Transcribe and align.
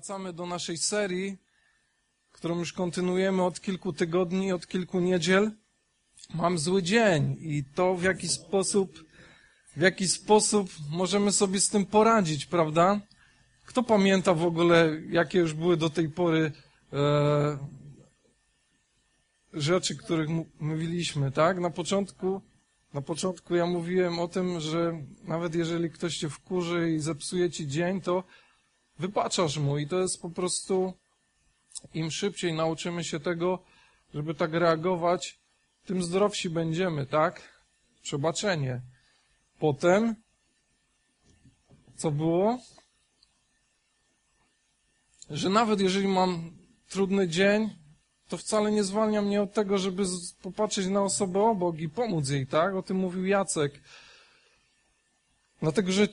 Wracamy 0.00 0.32
do 0.32 0.46
naszej 0.46 0.78
serii, 0.78 1.36
którą 2.32 2.58
już 2.58 2.72
kontynuujemy 2.72 3.42
od 3.42 3.60
kilku 3.60 3.92
tygodni, 3.92 4.52
od 4.52 4.66
kilku 4.66 5.00
niedziel. 5.00 5.50
Mam 6.34 6.58
zły 6.58 6.82
dzień 6.82 7.36
i 7.40 7.64
to 7.74 7.94
w 7.94 8.02
jaki 8.02 8.28
sposób, 8.28 9.04
w 9.76 9.80
jaki 9.80 10.08
sposób 10.08 10.70
możemy 10.90 11.32
sobie 11.32 11.60
z 11.60 11.68
tym 11.68 11.86
poradzić, 11.86 12.46
prawda? 12.46 13.00
Kto 13.66 13.82
pamięta 13.82 14.34
w 14.34 14.44
ogóle, 14.44 15.00
jakie 15.10 15.38
już 15.38 15.54
były 15.54 15.76
do 15.76 15.90
tej 15.90 16.08
pory 16.08 16.52
e, 16.92 17.58
rzeczy, 19.52 19.96
których 19.96 20.28
mówiliśmy, 20.60 21.32
tak? 21.32 21.58
Na 21.58 21.70
początku, 21.70 22.40
na 22.94 23.02
początku 23.02 23.54
ja 23.54 23.66
mówiłem 23.66 24.18
o 24.18 24.28
tym, 24.28 24.60
że 24.60 25.02
nawet 25.24 25.54
jeżeli 25.54 25.90
ktoś 25.90 26.16
cię 26.16 26.28
wkurzy 26.28 26.90
i 26.90 27.00
zepsuje 27.00 27.50
ci 27.50 27.66
dzień, 27.66 28.00
to 28.00 28.24
wypaczasz 29.00 29.58
mu 29.58 29.78
i 29.78 29.86
to 29.86 30.00
jest 30.00 30.22
po 30.22 30.30
prostu 30.30 30.92
im 31.94 32.10
szybciej 32.10 32.52
nauczymy 32.52 33.04
się 33.04 33.20
tego, 33.20 33.58
żeby 34.14 34.34
tak 34.34 34.52
reagować, 34.52 35.38
tym 35.86 36.02
zdrowsi 36.02 36.50
będziemy, 36.50 37.06
tak? 37.06 37.42
Przebaczenie. 38.02 38.80
Potem, 39.58 40.14
co 41.96 42.10
było? 42.10 42.58
Że 45.30 45.48
nawet 45.48 45.80
jeżeli 45.80 46.08
mam 46.08 46.50
trudny 46.88 47.28
dzień, 47.28 47.70
to 48.28 48.36
wcale 48.36 48.72
nie 48.72 48.84
zwalnia 48.84 49.22
mnie 49.22 49.42
od 49.42 49.52
tego, 49.52 49.78
żeby 49.78 50.02
popatrzeć 50.42 50.86
na 50.86 51.02
osobę 51.02 51.40
obok 51.40 51.78
i 51.78 51.88
pomóc 51.88 52.28
jej, 52.28 52.46
tak? 52.46 52.74
O 52.74 52.82
tym 52.82 52.96
mówił 52.96 53.26
Jacek. 53.26 53.80
Dlatego, 55.62 55.92
że 55.92 56.08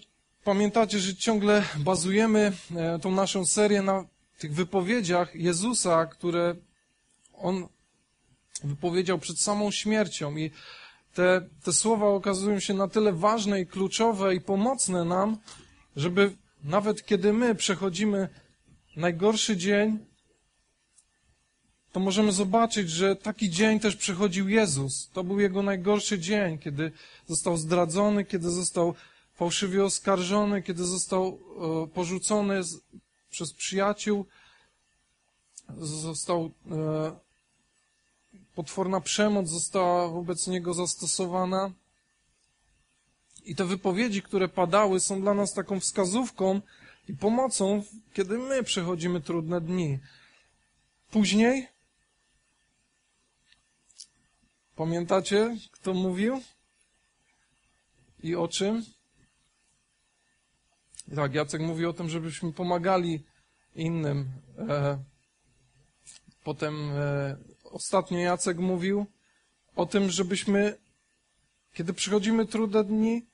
Pamiętacie, 0.47 0.99
że 0.99 1.15
ciągle 1.15 1.63
bazujemy 1.77 2.51
e, 2.75 2.99
tą 2.99 3.11
naszą 3.11 3.45
serię 3.45 3.81
na 3.81 4.05
tych 4.37 4.53
wypowiedziach 4.53 5.35
Jezusa, 5.35 6.05
które 6.05 6.55
On 7.33 7.67
wypowiedział 8.63 9.19
przed 9.19 9.39
samą 9.39 9.71
śmiercią 9.71 10.37
i 10.37 10.51
te, 11.13 11.49
te 11.63 11.73
słowa 11.73 12.07
okazują 12.07 12.59
się 12.59 12.73
na 12.73 12.87
tyle 12.87 13.13
ważne 13.13 13.61
i 13.61 13.67
kluczowe 13.67 14.35
i 14.35 14.41
pomocne 14.41 15.05
nam, 15.05 15.37
żeby 15.95 16.35
nawet 16.63 17.05
kiedy 17.05 17.33
my 17.33 17.55
przechodzimy 17.55 18.29
najgorszy 18.95 19.57
dzień, 19.57 19.99
to 21.91 21.99
możemy 21.99 22.31
zobaczyć, 22.31 22.89
że 22.89 23.15
taki 23.15 23.49
dzień 23.49 23.79
też 23.79 23.95
przechodził 23.95 24.49
Jezus. 24.49 25.09
To 25.13 25.23
był 25.23 25.39
jego 25.39 25.63
najgorszy 25.63 26.19
dzień, 26.19 26.57
kiedy 26.57 26.91
został 27.25 27.57
zdradzony, 27.57 28.25
kiedy 28.25 28.49
został 28.49 28.95
fałszywie 29.37 29.85
oskarżony, 29.85 30.63
kiedy 30.63 30.85
został 30.85 31.39
e, 31.83 31.87
porzucony 31.87 32.61
przez 33.29 33.53
przyjaciół, 33.53 34.25
został 35.79 36.51
e, 36.71 37.19
potworna 38.55 39.01
przemoc 39.01 39.49
została 39.49 40.07
wobec 40.07 40.47
niego 40.47 40.73
zastosowana. 40.73 41.71
I 43.45 43.55
te 43.55 43.65
wypowiedzi, 43.65 44.21
które 44.21 44.47
padały, 44.47 44.99
są 44.99 45.21
dla 45.21 45.33
nas 45.33 45.53
taką 45.53 45.79
wskazówką 45.79 46.61
i 47.09 47.13
pomocą, 47.13 47.83
kiedy 48.13 48.37
my 48.37 48.63
przechodzimy 48.63 49.21
trudne 49.21 49.61
dni. 49.61 49.99
Później, 51.11 51.67
pamiętacie, 54.75 55.57
kto 55.71 55.93
mówił 55.93 56.41
i 58.23 58.35
o 58.35 58.47
czym? 58.47 58.96
Tak, 61.15 61.33
Jacek 61.33 61.61
mówi 61.61 61.85
o 61.85 61.93
tym, 61.93 62.09
żebyśmy 62.09 62.53
pomagali 62.53 63.23
innym. 63.75 64.31
E, 64.69 65.03
potem 66.43 66.91
e, 66.91 67.37
ostatnio 67.63 68.19
Jacek 68.19 68.57
mówił 68.57 69.05
o 69.75 69.85
tym, 69.85 70.09
żebyśmy, 70.09 70.77
kiedy 71.73 71.93
przychodzimy 71.93 72.45
trudne 72.45 72.83
dni, 72.83 73.25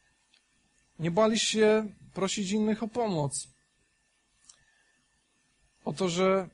nie 1.00 1.12
bali 1.12 1.40
się 1.40 1.90
prosić 2.14 2.52
innych 2.52 2.84
o 2.84 2.88
pomoc. 2.88 3.48
O 5.86 5.94
to, 5.94 6.10
że 6.10 6.50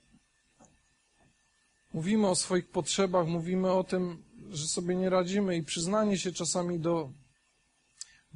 mówimy 1.93 2.27
o 2.27 2.35
swoich 2.35 2.69
potrzebach, 2.69 3.27
mówimy 3.27 3.71
o 3.71 3.83
tym, 3.83 4.23
że 4.49 4.67
sobie 4.67 4.95
nie 4.95 5.09
radzimy 5.09 5.57
i 5.57 5.63
przyznanie 5.63 6.17
się 6.17 6.31
czasami 6.31 6.79
do, 6.79 7.11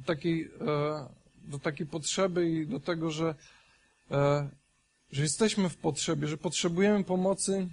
takiej 0.06 0.50
e, 0.60 1.23
do 1.44 1.58
takiej 1.58 1.86
potrzeby 1.86 2.50
i 2.50 2.66
do 2.66 2.80
tego, 2.80 3.10
że, 3.10 3.34
e, 4.10 4.48
że 5.10 5.22
jesteśmy 5.22 5.68
w 5.68 5.76
potrzebie, 5.76 6.28
że 6.28 6.36
potrzebujemy 6.36 7.04
pomocy, 7.04 7.68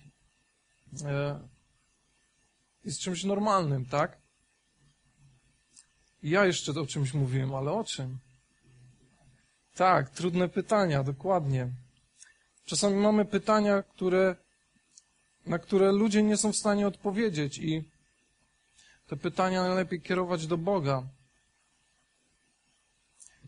jest 2.86 3.00
czymś 3.00 3.24
normalnym, 3.24 3.86
tak? 3.86 4.18
I 6.24 6.30
ja 6.30 6.46
jeszcze 6.46 6.72
o 6.72 6.86
czymś 6.86 7.14
mówiłem, 7.14 7.56
ale 7.56 7.72
o 7.72 7.84
czym? 7.84 8.18
Tak, 9.76 10.10
trudne 10.10 10.50
pytania, 10.50 11.04
dokładnie. 11.04 11.70
Czasami 12.66 12.96
mamy 12.96 13.26
pytania, 13.26 13.84
które, 13.84 14.36
na 15.46 15.60
które 15.60 15.92
ludzie 15.92 16.24
nie 16.24 16.38
są 16.38 16.52
w 16.52 16.58
stanie 16.58 16.88
odpowiedzieć 16.88 17.58
i 17.58 17.84
te 19.08 19.18
pytania 19.18 19.64
najlepiej 19.64 20.02
kierować 20.02 20.48
do 20.48 20.58
Boga. 20.58 21.04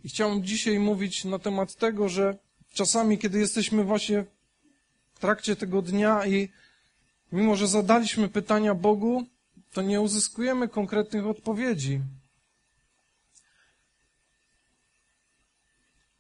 I 0.03 0.09
chciałem 0.09 0.43
dzisiaj 0.43 0.79
mówić 0.79 1.25
na 1.25 1.39
temat 1.39 1.75
tego, 1.75 2.09
że 2.09 2.37
czasami, 2.73 3.17
kiedy 3.17 3.39
jesteśmy 3.39 3.83
właśnie 3.83 4.25
w 5.13 5.19
trakcie 5.19 5.55
tego 5.55 5.81
dnia 5.81 6.25
i 6.25 6.49
mimo, 7.31 7.55
że 7.55 7.67
zadaliśmy 7.67 8.29
pytania 8.29 8.75
Bogu, 8.75 9.25
to 9.73 9.81
nie 9.81 10.01
uzyskujemy 10.01 10.67
konkretnych 10.67 11.27
odpowiedzi. 11.27 12.01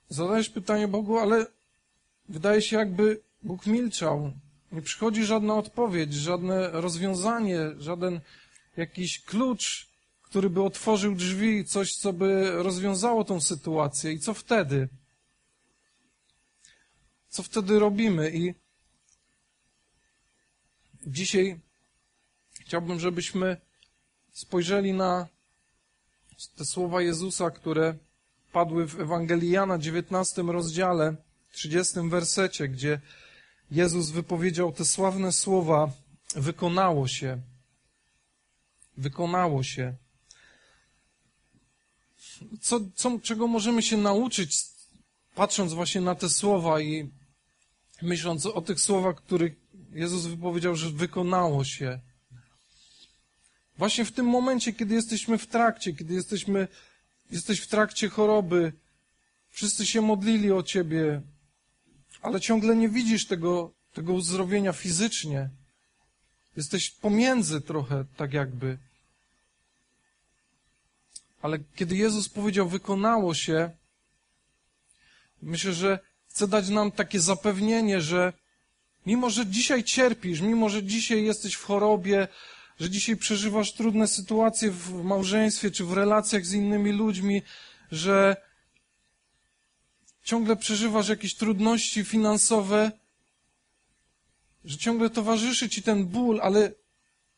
Zadajesz 0.09 0.49
pytanie 0.49 0.87
Bogu, 0.87 1.17
ale 1.19 1.45
wydaje 2.29 2.61
się, 2.61 2.77
jakby 2.77 3.21
Bóg 3.43 3.65
milczał. 3.65 4.31
Nie 4.71 4.81
przychodzi 4.81 5.23
żadna 5.23 5.55
odpowiedź, 5.55 6.13
żadne 6.13 6.69
rozwiązanie, 6.71 7.59
żaden 7.77 8.19
jakiś 8.77 9.21
klucz 9.21 9.92
który 10.33 10.49
by 10.49 10.63
otworzył 10.63 11.15
drzwi, 11.15 11.65
coś, 11.65 11.95
co 11.95 12.13
by 12.13 12.51
rozwiązało 12.63 13.23
tą 13.23 13.41
sytuację. 13.41 14.13
I 14.13 14.19
co 14.19 14.33
wtedy? 14.33 14.89
Co 17.29 17.43
wtedy 17.43 17.79
robimy? 17.79 18.31
I 18.33 18.53
dzisiaj 21.07 21.59
chciałbym, 22.53 22.99
żebyśmy 22.99 23.57
spojrzeli 24.31 24.93
na 24.93 25.27
te 26.55 26.65
słowa 26.65 27.01
Jezusa, 27.01 27.51
które 27.51 27.95
padły 28.51 28.87
w 28.87 28.99
Ewangelii 28.99 29.51
Jana, 29.51 29.77
19 29.77 30.41
rozdziale, 30.41 31.15
30 31.51 32.09
wersecie, 32.09 32.67
gdzie 32.67 33.01
Jezus 33.71 34.09
wypowiedział 34.09 34.71
te 34.71 34.85
sławne 34.85 35.31
słowa: 35.31 35.91
Wykonało 36.35 37.07
się. 37.07 37.41
Wykonało 38.97 39.63
się 39.63 40.02
co, 42.61 42.79
co, 42.95 43.19
czego 43.19 43.47
możemy 43.47 43.81
się 43.81 43.97
nauczyć, 43.97 44.57
patrząc 45.35 45.73
właśnie 45.73 46.01
na 46.01 46.15
te 46.15 46.29
słowa 46.29 46.81
i 46.81 47.09
myśląc 48.01 48.45
o 48.45 48.61
tych 48.61 48.79
słowach, 48.79 49.15
których 49.15 49.53
Jezus 49.91 50.25
wypowiedział, 50.25 50.75
że 50.75 50.89
wykonało 50.89 51.63
się. 51.63 51.99
Właśnie 53.77 54.05
w 54.05 54.11
tym 54.11 54.25
momencie, 54.25 54.73
kiedy 54.73 54.95
jesteśmy 54.95 55.37
w 55.37 55.47
trakcie, 55.47 55.93
kiedy 55.93 56.13
jesteśmy, 56.13 56.67
jesteś 57.31 57.59
w 57.59 57.67
trakcie 57.67 58.09
choroby, 58.09 58.73
wszyscy 59.49 59.85
się 59.85 60.01
modlili 60.01 60.51
o 60.51 60.63
ciebie, 60.63 61.21
ale 62.21 62.41
ciągle 62.41 62.75
nie 62.75 62.89
widzisz 62.89 63.27
tego, 63.27 63.73
tego 63.93 64.13
uzdrowienia 64.13 64.73
fizycznie. 64.73 65.49
Jesteś 66.57 66.89
pomiędzy 66.89 67.61
trochę, 67.61 68.05
tak 68.17 68.33
jakby. 68.33 68.77
Ale 71.43 71.59
kiedy 71.75 71.95
Jezus 71.95 72.29
powiedział, 72.29 72.69
wykonało 72.69 73.33
się, 73.33 73.71
myślę, 75.41 75.73
że 75.73 75.99
chce 76.29 76.47
dać 76.47 76.69
nam 76.69 76.91
takie 76.91 77.19
zapewnienie, 77.19 78.01
że 78.01 78.33
mimo, 79.05 79.29
że 79.29 79.45
dzisiaj 79.45 79.83
cierpisz, 79.83 80.41
mimo, 80.41 80.69
że 80.69 80.83
dzisiaj 80.83 81.23
jesteś 81.23 81.53
w 81.53 81.63
chorobie, 81.63 82.27
że 82.79 82.89
dzisiaj 82.89 83.17
przeżywasz 83.17 83.73
trudne 83.73 84.07
sytuacje 84.07 84.71
w 84.71 85.03
małżeństwie 85.03 85.71
czy 85.71 85.85
w 85.85 85.93
relacjach 85.93 86.45
z 86.45 86.53
innymi 86.53 86.91
ludźmi, 86.91 87.41
że 87.91 88.35
ciągle 90.23 90.55
przeżywasz 90.55 91.09
jakieś 91.09 91.35
trudności 91.35 92.05
finansowe, 92.05 92.91
że 94.65 94.77
ciągle 94.77 95.09
towarzyszy 95.09 95.69
ci 95.69 95.83
ten 95.83 96.05
ból, 96.05 96.39
ale 96.41 96.71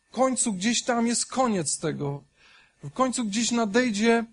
w 0.04 0.10
końcu 0.10 0.54
gdzieś 0.54 0.84
tam 0.84 1.08
jest 1.08 1.26
koniec 1.26 1.80
tego 1.80 2.24
w 2.86 2.94
końcu 2.94 3.26
gdzieś 3.26 3.52
nadejdzie 3.52 4.26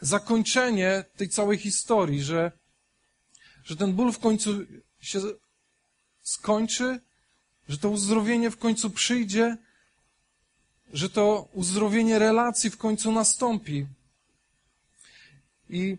zakończenie 0.00 1.04
tej 1.16 1.28
całej 1.28 1.58
historii, 1.58 2.22
że, 2.22 2.52
że 3.64 3.76
ten 3.76 3.92
ból 3.92 4.12
w 4.12 4.18
końcu 4.18 4.50
się 5.00 5.20
skończy, 6.22 7.00
że 7.68 7.78
to 7.78 7.90
uzdrowienie 7.90 8.50
w 8.50 8.56
końcu 8.56 8.90
przyjdzie, 8.90 9.56
że 10.92 11.10
to 11.10 11.48
uzdrowienie 11.52 12.18
relacji 12.18 12.70
w 12.70 12.76
końcu 12.76 13.12
nastąpi. 13.12 13.86
I 15.70 15.98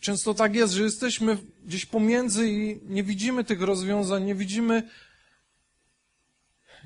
często 0.00 0.34
tak 0.34 0.54
jest, 0.54 0.72
że 0.72 0.82
jesteśmy 0.82 1.38
gdzieś 1.64 1.86
pomiędzy 1.86 2.50
i 2.50 2.80
nie 2.82 3.02
widzimy 3.02 3.44
tych 3.44 3.60
rozwiązań, 3.60 4.24
nie 4.24 4.34
widzimy, 4.34 4.88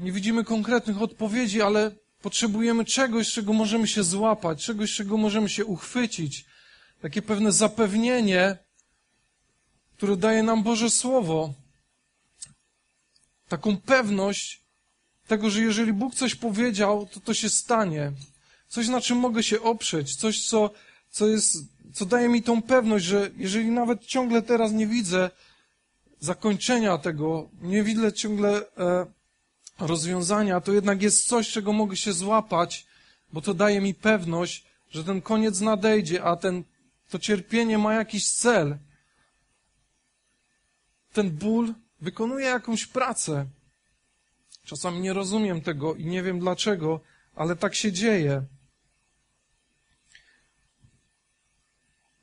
nie 0.01 0.13
widzimy 0.13 0.45
konkretnych 0.45 1.03
odpowiedzi, 1.03 1.63
ale 1.63 1.91
potrzebujemy 2.23 2.85
czegoś, 2.85 3.33
czego 3.33 3.53
możemy 3.53 3.89
się 3.89 4.05
złapać, 4.05 4.65
czegoś, 4.65 4.95
czego 4.95 5.17
możemy 5.17 5.49
się 5.49 5.65
uchwycić. 5.65 6.45
Takie 7.03 7.23
pewne 7.23 7.53
zapewnienie, 7.53 8.57
które 9.97 10.17
daje 10.17 10.43
nam 10.43 10.63
Boże 10.63 10.91
Słowo. 10.91 11.55
Taką 13.49 13.77
pewność 13.77 14.63
tego, 15.27 15.51
że 15.51 15.63
jeżeli 15.63 15.93
Bóg 15.93 16.15
coś 16.15 16.35
powiedział, 16.35 17.07
to 17.07 17.21
to 17.21 17.35
się 17.35 17.49
stanie. 17.49 18.13
Coś, 18.69 18.89
na 18.89 19.01
czym 19.01 19.19
mogę 19.19 19.43
się 19.43 19.63
oprzeć, 19.63 20.17
coś, 20.17 20.47
co, 20.47 20.71
co 21.11 21.27
jest, 21.27 21.57
co 21.95 22.07
daje 22.07 22.29
mi 22.29 22.43
tą 22.43 22.63
pewność, 22.63 23.05
że 23.05 23.31
jeżeli 23.37 23.71
nawet 23.71 24.05
ciągle 24.05 24.43
teraz 24.43 24.73
nie 24.73 24.87
widzę 24.87 25.31
zakończenia 26.21 26.99
tego, 26.99 27.49
nie 27.63 27.83
widzę 27.83 28.13
ciągle 28.13 28.63
e, 28.77 29.07
rozwiązania, 29.79 30.61
to 30.61 30.73
jednak 30.73 31.03
jest 31.03 31.27
coś, 31.27 31.49
czego 31.49 31.73
mogę 31.73 31.97
się 31.97 32.13
złapać, 32.13 32.87
bo 33.33 33.41
to 33.41 33.55
daje 33.55 33.81
mi 33.81 33.95
pewność, 33.95 34.65
że 34.91 35.05
ten 35.05 35.23
koniec 35.23 35.61
nadejdzie, 35.61 36.25
a 36.25 36.37
ten, 36.37 36.65
to 37.11 37.19
cierpienie 37.19 37.79
ma 37.79 37.95
jakiś 37.95 38.31
cel. 38.31 38.79
Ten 41.13 41.31
ból 41.31 41.75
wykonuje 42.01 42.47
jakąś 42.47 42.87
pracę. 42.87 43.47
Czasami 44.65 45.01
nie 45.01 45.13
rozumiem 45.13 45.61
tego 45.61 45.95
i 45.95 46.07
nie 46.07 46.23
wiem 46.23 46.41
dlaczego, 46.41 47.01
ale 47.35 47.57
tak 47.57 47.75
się 47.75 47.93
dzieje. 47.93 48.43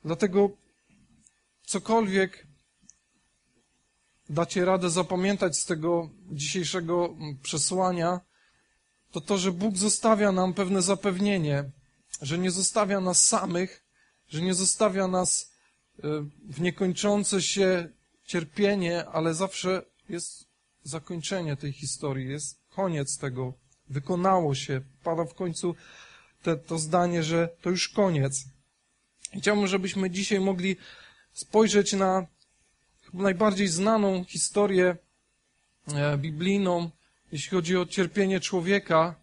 Dlatego 0.04 0.50
cokolwiek 1.64 2.45
dacie 4.30 4.64
radę 4.64 4.90
zapamiętać 4.90 5.58
z 5.58 5.66
tego 5.66 6.10
dzisiejszego 6.30 7.16
przesłania, 7.42 8.20
to 9.10 9.20
to, 9.20 9.38
że 9.38 9.52
Bóg 9.52 9.76
zostawia 9.76 10.32
nam 10.32 10.54
pewne 10.54 10.82
zapewnienie, 10.82 11.70
że 12.22 12.38
nie 12.38 12.50
zostawia 12.50 13.00
nas 13.00 13.28
samych, 13.28 13.84
że 14.28 14.42
nie 14.42 14.54
zostawia 14.54 15.08
nas 15.08 15.52
e, 15.98 16.08
w 16.48 16.60
niekończące 16.60 17.42
się 17.42 17.88
cierpienie, 18.24 19.04
ale 19.04 19.34
zawsze 19.34 19.82
jest 20.08 20.46
zakończenie 20.82 21.56
tej 21.56 21.72
historii, 21.72 22.28
jest 22.28 22.60
koniec 22.70 23.18
tego, 23.18 23.52
wykonało 23.88 24.54
się, 24.54 24.80
pada 25.02 25.24
w 25.24 25.34
końcu 25.34 25.74
te, 26.42 26.56
to 26.56 26.78
zdanie, 26.78 27.22
że 27.22 27.48
to 27.62 27.70
już 27.70 27.88
koniec. 27.88 28.44
Chciałbym, 29.38 29.66
żebyśmy 29.66 30.10
dzisiaj 30.10 30.40
mogli 30.40 30.76
spojrzeć 31.32 31.92
na 31.92 32.26
najbardziej 33.22 33.68
znaną 33.68 34.24
historię 34.24 34.96
e, 35.94 36.18
biblijną, 36.18 36.90
jeśli 37.32 37.50
chodzi 37.50 37.76
o 37.76 37.86
cierpienie 37.86 38.40
człowieka. 38.40 39.14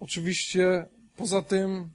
Oczywiście 0.00 0.86
poza 1.16 1.42
tym 1.42 1.90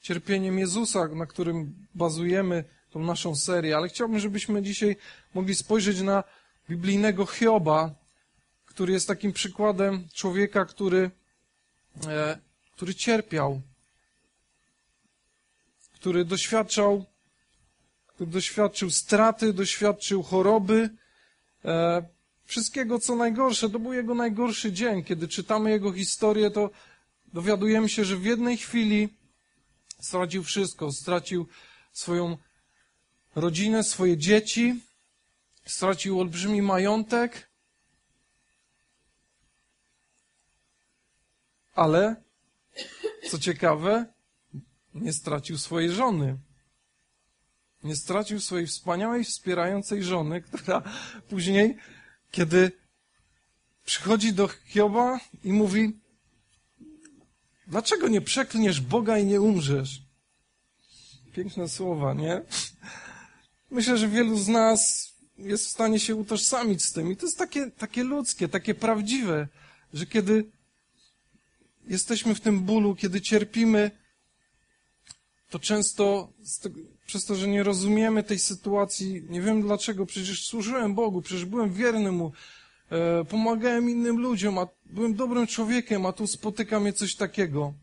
cierpieniem 0.00 0.58
Jezusa, 0.58 1.08
na 1.08 1.26
którym 1.26 1.86
bazujemy 1.94 2.64
tą 2.90 3.00
naszą 3.00 3.36
serię, 3.36 3.76
ale 3.76 3.88
chciałbym, 3.88 4.18
żebyśmy 4.18 4.62
dzisiaj 4.62 4.96
mogli 5.34 5.54
spojrzeć 5.54 6.00
na 6.00 6.24
biblijnego 6.70 7.26
Hioba, 7.26 7.94
który 8.66 8.92
jest 8.92 9.08
takim 9.08 9.32
przykładem 9.32 10.08
człowieka, 10.14 10.64
który, 10.64 11.10
e, 12.06 12.38
który 12.72 12.94
cierpiał, 12.94 13.60
który 15.94 16.24
doświadczał, 16.24 17.04
doświadczył 18.26 18.90
straty, 18.90 19.52
doświadczył 19.52 20.22
choroby, 20.22 20.90
e, 21.64 22.02
wszystkiego 22.44 22.98
co 22.98 23.16
najgorsze. 23.16 23.70
To 23.70 23.78
był 23.78 23.92
jego 23.92 24.14
najgorszy 24.14 24.72
dzień. 24.72 25.04
Kiedy 25.04 25.28
czytamy 25.28 25.70
jego 25.70 25.92
historię, 25.92 26.50
to 26.50 26.70
dowiadujemy 27.32 27.88
się, 27.88 28.04
że 28.04 28.16
w 28.16 28.24
jednej 28.24 28.56
chwili 28.56 29.08
stracił 30.00 30.44
wszystko. 30.44 30.92
Stracił 30.92 31.46
swoją 31.92 32.36
rodzinę, 33.34 33.84
swoje 33.84 34.16
dzieci, 34.16 34.80
stracił 35.66 36.20
olbrzymi 36.20 36.62
majątek, 36.62 37.50
ale 41.74 42.16
co 43.30 43.38
ciekawe, 43.38 44.06
nie 44.94 45.12
stracił 45.12 45.58
swojej 45.58 45.90
żony. 45.90 46.38
Nie 47.84 47.96
stracił 47.96 48.40
swojej 48.40 48.66
wspaniałej, 48.66 49.24
wspierającej 49.24 50.04
żony, 50.04 50.40
która 50.52 50.82
później, 51.28 51.76
kiedy 52.30 52.72
przychodzi 53.84 54.32
do 54.32 54.48
Hioba 54.48 55.20
i 55.44 55.52
mówi, 55.52 56.00
dlaczego 57.66 58.08
nie 58.08 58.20
przeklniesz 58.20 58.80
Boga 58.80 59.18
i 59.18 59.26
nie 59.26 59.40
umrzesz? 59.40 60.02
Piękne 61.32 61.68
słowa, 61.68 62.14
nie? 62.14 62.42
Myślę, 63.70 63.98
że 63.98 64.08
wielu 64.08 64.38
z 64.38 64.48
nas 64.48 65.12
jest 65.38 65.66
w 65.66 65.70
stanie 65.70 66.00
się 66.00 66.16
utożsamić 66.16 66.82
z 66.82 66.92
tym. 66.92 67.12
I 67.12 67.16
to 67.16 67.26
jest 67.26 67.38
takie, 67.38 67.70
takie 67.70 68.04
ludzkie, 68.04 68.48
takie 68.48 68.74
prawdziwe, 68.74 69.48
że 69.94 70.06
kiedy 70.06 70.44
jesteśmy 71.88 72.34
w 72.34 72.40
tym 72.40 72.60
bólu, 72.60 72.94
kiedy 72.94 73.20
cierpimy, 73.20 73.90
to 75.52 75.58
często 75.58 76.32
przez 77.06 77.24
to, 77.24 77.34
że 77.34 77.48
nie 77.48 77.62
rozumiemy 77.62 78.22
tej 78.22 78.38
sytuacji, 78.38 79.22
nie 79.28 79.40
wiem 79.40 79.62
dlaczego, 79.62 80.06
przecież 80.06 80.46
służyłem 80.46 80.94
Bogu, 80.94 81.22
przecież 81.22 81.44
byłem 81.44 81.72
wierny 81.72 82.12
Mu, 82.12 82.32
e, 82.90 83.24
pomagałem 83.24 83.90
innym 83.90 84.18
ludziom, 84.18 84.58
a 84.58 84.66
byłem 84.86 85.14
dobrym 85.14 85.46
człowiekiem, 85.46 86.06
a 86.06 86.12
tu 86.12 86.26
spotyka 86.26 86.80
mnie 86.80 86.92
coś 86.92 87.14
takiego. 87.14 87.74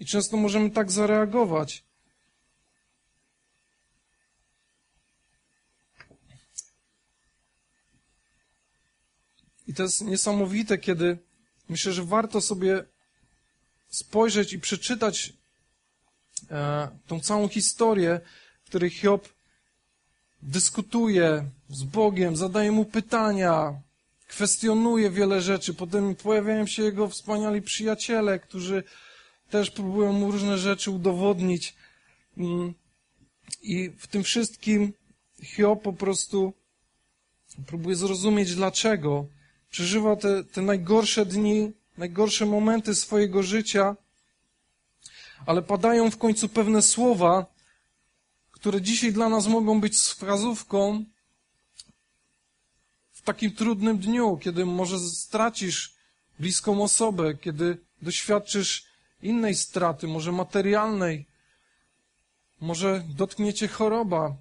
I 0.00 0.06
często 0.06 0.36
możemy 0.36 0.70
tak 0.70 0.90
zareagować. 0.90 1.84
I 9.66 9.74
to 9.74 9.82
jest 9.82 10.00
niesamowite, 10.00 10.78
kiedy 10.78 11.18
Myślę, 11.72 11.92
że 11.92 12.04
warto 12.04 12.40
sobie 12.40 12.84
spojrzeć 13.88 14.52
i 14.52 14.58
przeczytać 14.58 15.32
tą 17.06 17.20
całą 17.20 17.48
historię, 17.48 18.20
w 18.64 18.68
której 18.68 18.90
Hiob 18.90 19.28
dyskutuje 20.42 21.44
z 21.68 21.82
Bogiem, 21.82 22.36
zadaje 22.36 22.72
mu 22.72 22.84
pytania, 22.84 23.80
kwestionuje 24.28 25.10
wiele 25.10 25.40
rzeczy. 25.40 25.74
Potem 25.74 26.14
pojawiają 26.14 26.66
się 26.66 26.82
jego 26.82 27.08
wspaniali 27.08 27.62
przyjaciele, 27.62 28.38
którzy 28.38 28.82
też 29.50 29.70
próbują 29.70 30.12
mu 30.12 30.30
różne 30.30 30.58
rzeczy 30.58 30.90
udowodnić. 30.90 31.74
Mm, 32.36 32.74
I 33.62 33.90
w 33.98 34.06
tym 34.06 34.22
wszystkim 34.22 34.92
Hiob 35.42 35.82
po 35.82 35.92
prostu 35.92 36.52
próbuje 37.66 37.96
zrozumieć 37.96 38.54
dlaczego 38.54 39.26
przeżywa 39.70 40.16
te, 40.16 40.44
te 40.44 40.62
najgorsze 40.62 41.26
dni, 41.26 41.72
najgorsze 41.98 42.46
momenty 42.46 42.94
swojego 42.94 43.42
życia, 43.42 43.96
ale 45.46 45.62
padają 45.62 46.10
w 46.10 46.18
końcu 46.18 46.48
pewne 46.48 46.82
słowa, 46.82 47.46
które 48.50 48.80
dzisiaj 48.82 49.12
dla 49.12 49.28
nas 49.28 49.46
mogą 49.46 49.80
być 49.80 49.94
wskazówką 49.94 51.04
w 53.12 53.22
takim 53.22 53.52
trudnym 53.52 53.98
dniu, 53.98 54.36
kiedy 54.36 54.66
może 54.66 54.98
stracisz 54.98 55.94
bliską 56.38 56.82
osobę, 56.82 57.34
kiedy 57.34 57.78
doświadczysz 58.02 58.86
innej 59.22 59.54
straty, 59.54 60.08
może 60.08 60.32
materialnej, 60.32 61.26
może 62.60 63.04
dotkniecie 63.08 63.68
choroba, 63.68 64.36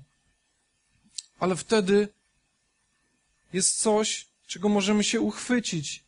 ale 1.39 1.55
wtedy 1.55 2.07
jest 3.53 3.79
coś, 3.79 4.27
czego 4.47 4.69
możemy 4.69 5.03
się 5.03 5.21
uchwycić. 5.21 6.03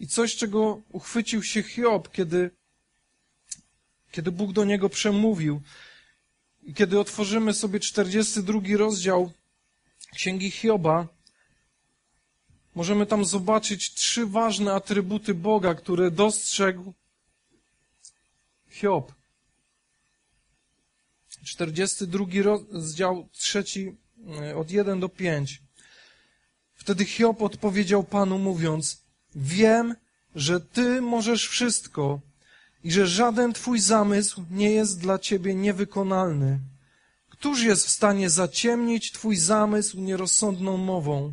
I 0.00 0.06
coś, 0.06 0.36
czego 0.36 0.80
uchwycił 0.92 1.42
się 1.42 1.62
Hiob, 1.62 2.12
kiedy, 2.12 2.50
kiedy 4.14 4.32
Bóg 4.32 4.52
do 4.52 4.64
niego 4.64 4.88
przemówił. 4.88 5.60
I 6.62 6.74
kiedy 6.74 7.00
otworzymy 7.00 7.54
sobie 7.54 7.80
42 7.80 8.60
rozdział 8.76 9.32
Księgi 10.14 10.50
Hioba, 10.50 11.08
możemy 12.74 13.06
tam 13.06 13.24
zobaczyć 13.24 13.94
trzy 13.94 14.26
ważne 14.26 14.72
atrybuty 14.72 15.34
Boga, 15.34 15.74
które 15.74 16.10
dostrzegł 16.10 16.92
Hiob. 18.70 19.12
42 21.44 22.24
rozdział, 22.42 23.28
trzeci 23.32 23.96
e, 24.40 24.56
od 24.56 24.70
1 24.70 25.00
do 25.00 25.08
5. 25.08 25.62
Wtedy 26.74 27.04
Hiob 27.04 27.42
odpowiedział 27.42 28.04
Panu 28.04 28.38
mówiąc, 28.38 29.02
wiem, 29.34 29.96
że 30.34 30.60
Ty 30.60 31.00
możesz 31.00 31.48
wszystko 31.48 32.20
i 32.84 32.92
że 32.92 33.06
żaden 33.06 33.52
Twój 33.52 33.80
zamysł 33.80 34.44
nie 34.50 34.70
jest 34.70 35.00
dla 35.00 35.18
Ciebie 35.18 35.54
niewykonalny. 35.54 36.58
Któż 37.28 37.62
jest 37.62 37.86
w 37.86 37.90
stanie 37.90 38.30
zaciemnić 38.30 39.12
Twój 39.12 39.36
zamysł 39.36 40.00
nierozsądną 40.00 40.76
mową? 40.76 41.32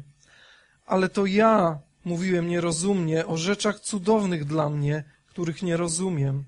Ale 0.86 1.10
to 1.10 1.26
ja 1.26 1.80
mówiłem 2.06 2.48
nierozumnie 2.48 3.28
o 3.28 3.38
rzeczach 3.38 3.80
cudownych 3.80 4.46
dla 4.46 4.70
mnie, 4.70 5.04
których 5.26 5.64
nie 5.64 5.78
rozumiem. 5.78 6.44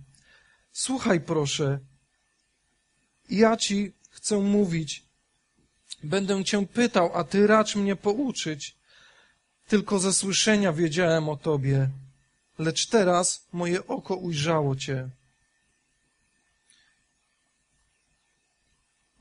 Słuchaj 0.72 1.22
proszę, 1.22 1.79
ja 3.29 3.57
Ci 3.57 3.93
chcę 4.10 4.38
mówić. 4.38 5.03
Będę 6.03 6.43
Cię 6.43 6.67
pytał, 6.67 7.12
a 7.13 7.24
Ty 7.24 7.48
racz 7.48 7.75
mnie 7.75 7.95
pouczyć. 7.95 8.77
Tylko 9.67 10.00
ze 10.00 10.13
słyszenia 10.13 10.74
wiedziałem 10.74 11.29
o 11.29 11.38
Tobie, 11.38 11.89
lecz 12.60 12.88
teraz 12.88 13.48
moje 13.53 13.88
oko 13.88 14.15
ujrzało 14.15 14.75
Cię. 14.75 15.10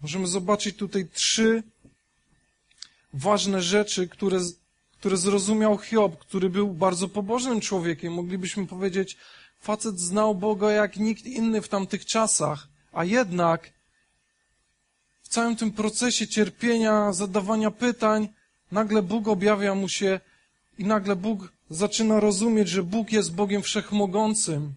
Możemy 0.01 0.27
zobaczyć 0.27 0.77
tutaj 0.77 1.09
trzy 1.09 1.63
ważne 3.15 3.63
rzeczy, 3.63 4.09
które, 4.09 4.41
które 4.99 5.17
zrozumiał 5.17 5.79
Hiob, 5.79 6.19
który 6.19 6.51
był 6.51 6.69
bardzo 6.75 7.09
pobożnym 7.09 7.61
człowiekiem. 7.61 8.13
Moglibyśmy 8.13 8.67
powiedzieć, 8.67 9.17
facet 9.61 10.01
znał 10.01 10.35
Boga 10.35 10.71
jak 10.71 10.97
nikt 10.97 11.27
inny 11.27 11.63
w 11.63 11.69
tamtych 11.69 12.07
czasach, 12.07 12.69
a 12.93 13.05
jednak 13.05 13.73
w 15.23 15.29
całym 15.29 15.57
tym 15.57 15.73
procesie 15.73 16.29
cierpienia, 16.29 17.13
zadawania 17.13 17.71
pytań, 17.71 18.29
nagle 18.73 19.03
Bóg 19.03 19.29
objawia 19.29 19.75
mu 19.75 19.89
się 19.89 20.21
i 20.83 20.85
nagle 20.85 21.17
Bóg 21.17 21.53
zaczyna 21.71 22.21
rozumieć, 22.21 22.69
że 22.69 22.83
Bóg 22.83 23.13
jest 23.13 23.35
Bogiem 23.35 23.63
wszechmogącym. 23.63 24.75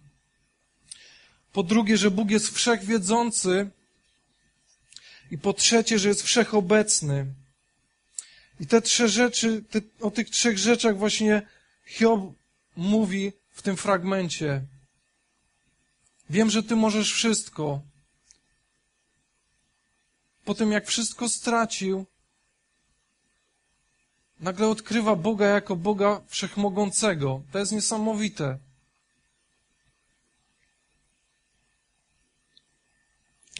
Po 1.52 1.62
drugie, 1.62 1.96
że 1.96 2.10
Bóg 2.10 2.30
jest 2.30 2.48
wszechwiedzący. 2.48 3.70
I 5.30 5.38
po 5.38 5.52
trzecie, 5.52 5.98
że 5.98 6.08
jest 6.08 6.22
wszechobecny. 6.22 7.26
I 8.60 8.66
te 8.66 8.82
trzy 8.82 9.08
rzeczy, 9.08 9.64
te, 9.70 9.80
o 10.00 10.10
tych 10.10 10.30
trzech 10.30 10.58
rzeczach 10.58 10.98
właśnie 10.98 11.42
Hiob 11.86 12.34
mówi 12.76 13.32
w 13.50 13.62
tym 13.62 13.76
fragmencie. 13.76 14.62
Wiem, 16.30 16.50
że 16.50 16.62
Ty 16.62 16.76
możesz 16.76 17.12
wszystko. 17.12 17.80
Po 20.44 20.54
tym, 20.54 20.72
jak 20.72 20.86
wszystko 20.86 21.28
stracił, 21.28 22.06
nagle 24.40 24.68
odkrywa 24.68 25.16
Boga 25.16 25.46
jako 25.46 25.76
Boga 25.76 26.20
wszechmogącego. 26.26 27.42
To 27.52 27.58
jest 27.58 27.72
niesamowite. 27.72 28.58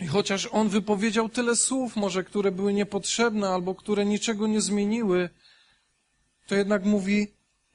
I 0.01 0.07
chociaż 0.07 0.47
on 0.47 0.69
wypowiedział 0.69 1.29
tyle 1.29 1.57
słów, 1.57 1.97
może 1.97 2.25
które 2.25 2.53
były 2.53 2.73
niepotrzebne 2.73 3.49
albo 3.49 3.75
które 3.75 4.05
niczego 4.05 4.47
nie 4.47 4.61
zmieniły, 4.61 5.31
to 6.47 6.55
jednak 6.55 6.85
mówi, 6.85 7.27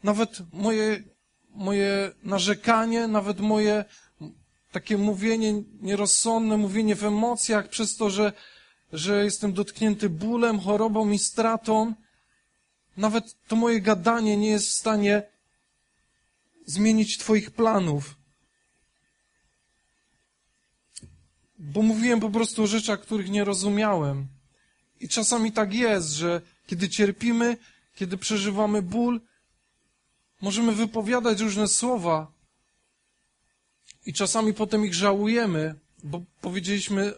nawet 0.03 0.41
moje, 0.53 1.03
moje 1.50 2.12
narzekanie, 2.24 3.08
nawet 3.08 3.39
moje 3.39 3.86
takie 4.72 4.98
mówienie 4.98 5.63
nierozsądne, 5.81 6.58
mówienie 6.58 6.96
w 6.96 7.03
emocjach, 7.03 7.70
przez 7.70 7.98
to, 7.98 8.10
że, 8.10 8.34
że 8.93 9.24
jestem 9.24 9.53
dotknięty 9.53 10.10
bólem, 10.10 10.60
chorobą 10.60 11.10
i 11.10 11.20
stratą, 11.20 11.93
nawet 13.01 13.36
to 13.48 13.55
moje 13.55 13.81
gadanie 13.81 14.38
nie 14.38 14.50
jest 14.50 14.67
w 14.67 14.74
stanie 14.74 15.24
zmienić 16.65 17.17
Twoich 17.17 17.51
planów. 17.51 18.15
Bo 21.60 21.81
mówiłem 21.81 22.20
po 22.20 22.29
prostu 22.29 22.63
o 22.63 22.67
rzeczach, 22.67 23.01
których 23.01 23.29
nie 23.29 23.43
rozumiałem. 23.43 24.27
I 25.00 25.10
czasami 25.10 25.51
tak 25.51 25.74
jest, 25.74 26.10
że 26.10 26.41
kiedy 26.67 26.89
cierpimy, 26.89 27.58
kiedy 27.96 28.17
przeżywamy 28.17 28.81
ból, 28.81 29.22
możemy 30.41 30.72
wypowiadać 30.72 31.39
różne 31.39 31.67
słowa 31.67 32.31
i 34.05 34.13
czasami 34.13 34.53
potem 34.53 34.86
ich 34.86 34.93
żałujemy, 34.93 35.75
bo 36.03 36.22
powiedzieliśmy 36.41 37.13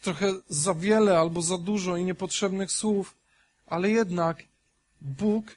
trochę 0.00 0.34
za 0.48 0.74
wiele 0.74 1.18
albo 1.18 1.42
za 1.42 1.58
dużo 1.58 1.96
i 1.96 2.04
niepotrzebnych 2.04 2.72
słów, 2.72 3.18
ale 3.70 3.90
jednak 3.90 4.42
Bóg, 5.00 5.56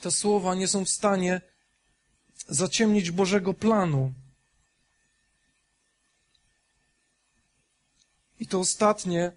te 0.00 0.10
słowa 0.10 0.54
nie 0.54 0.68
są 0.68 0.84
w 0.84 0.88
stanie 0.88 1.40
zaciemnić 2.48 3.10
Bożego 3.10 3.54
planu. 3.54 4.12
I 8.40 8.46
to 8.46 8.60
ostatnie 8.60 9.32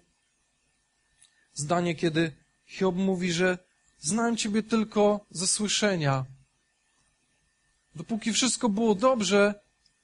zdanie, 1.54 1.94
kiedy 1.94 2.32
Hiob 2.66 2.96
mówi, 2.96 3.32
że 3.32 3.58
znałem 3.98 4.36
Ciebie 4.36 4.62
tylko 4.62 5.26
ze 5.30 5.46
słyszenia. 5.46 6.24
Dopóki 7.94 8.32
wszystko 8.32 8.68
było 8.68 8.94
dobrze, 8.94 9.61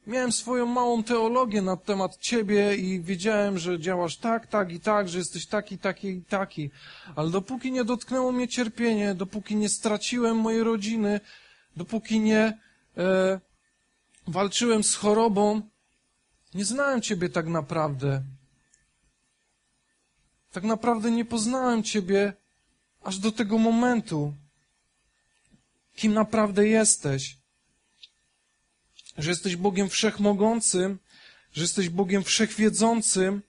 miałem 0.09 0.33
swoją 0.33 0.67
małą 0.67 1.03
teologię 1.03 1.63
na 1.63 1.77
temat 1.77 2.17
Ciebie 2.17 2.77
i 2.77 3.01
wiedziałem, 3.01 3.59
że 3.59 3.81
działasz 3.81 4.17
tak, 4.17 4.47
tak 4.47 4.73
i 4.73 4.81
tak, 4.81 5.09
że 5.09 5.19
jesteś 5.19 5.47
taki, 5.47 5.79
taki 5.79 6.09
i 6.09 6.25
taki. 6.25 6.71
Ale 7.17 7.31
dopóki 7.31 7.73
nie 7.73 7.85
dotknęło 7.85 8.33
mnie 8.33 8.49
cierpienie, 8.49 9.15
dopóki 9.15 9.57
nie 9.57 9.69
straciłem 9.69 10.37
mojej 10.37 10.63
rodziny, 10.63 11.21
dopóki 11.77 12.21
nie 12.21 12.59
e, 12.97 13.41
walczyłem 14.27 14.85
z 14.85 14.95
chorobą, 14.95 15.63
nie 16.55 16.65
znałem 16.65 17.03
Ciebie 17.03 17.29
tak 17.29 17.47
naprawdę. 17.47 18.23
Tak 20.53 20.65
naprawdę 20.65 21.11
nie 21.11 21.25
poznałem 21.25 21.83
Ciebie 21.83 22.33
aż 23.03 23.19
do 23.19 23.33
tego 23.33 23.59
momentu, 23.59 24.35
kim 25.95 26.15
naprawdę 26.15 26.69
jesteś. 26.69 27.39
Że 29.19 29.31
jesteś 29.31 29.57
Bogiem 29.57 29.89
wszechmogącym, 29.89 30.99
że 31.53 31.63
jesteś 31.63 31.89
Bogiem 31.89 32.25
wszechwiedzącym 32.25 33.43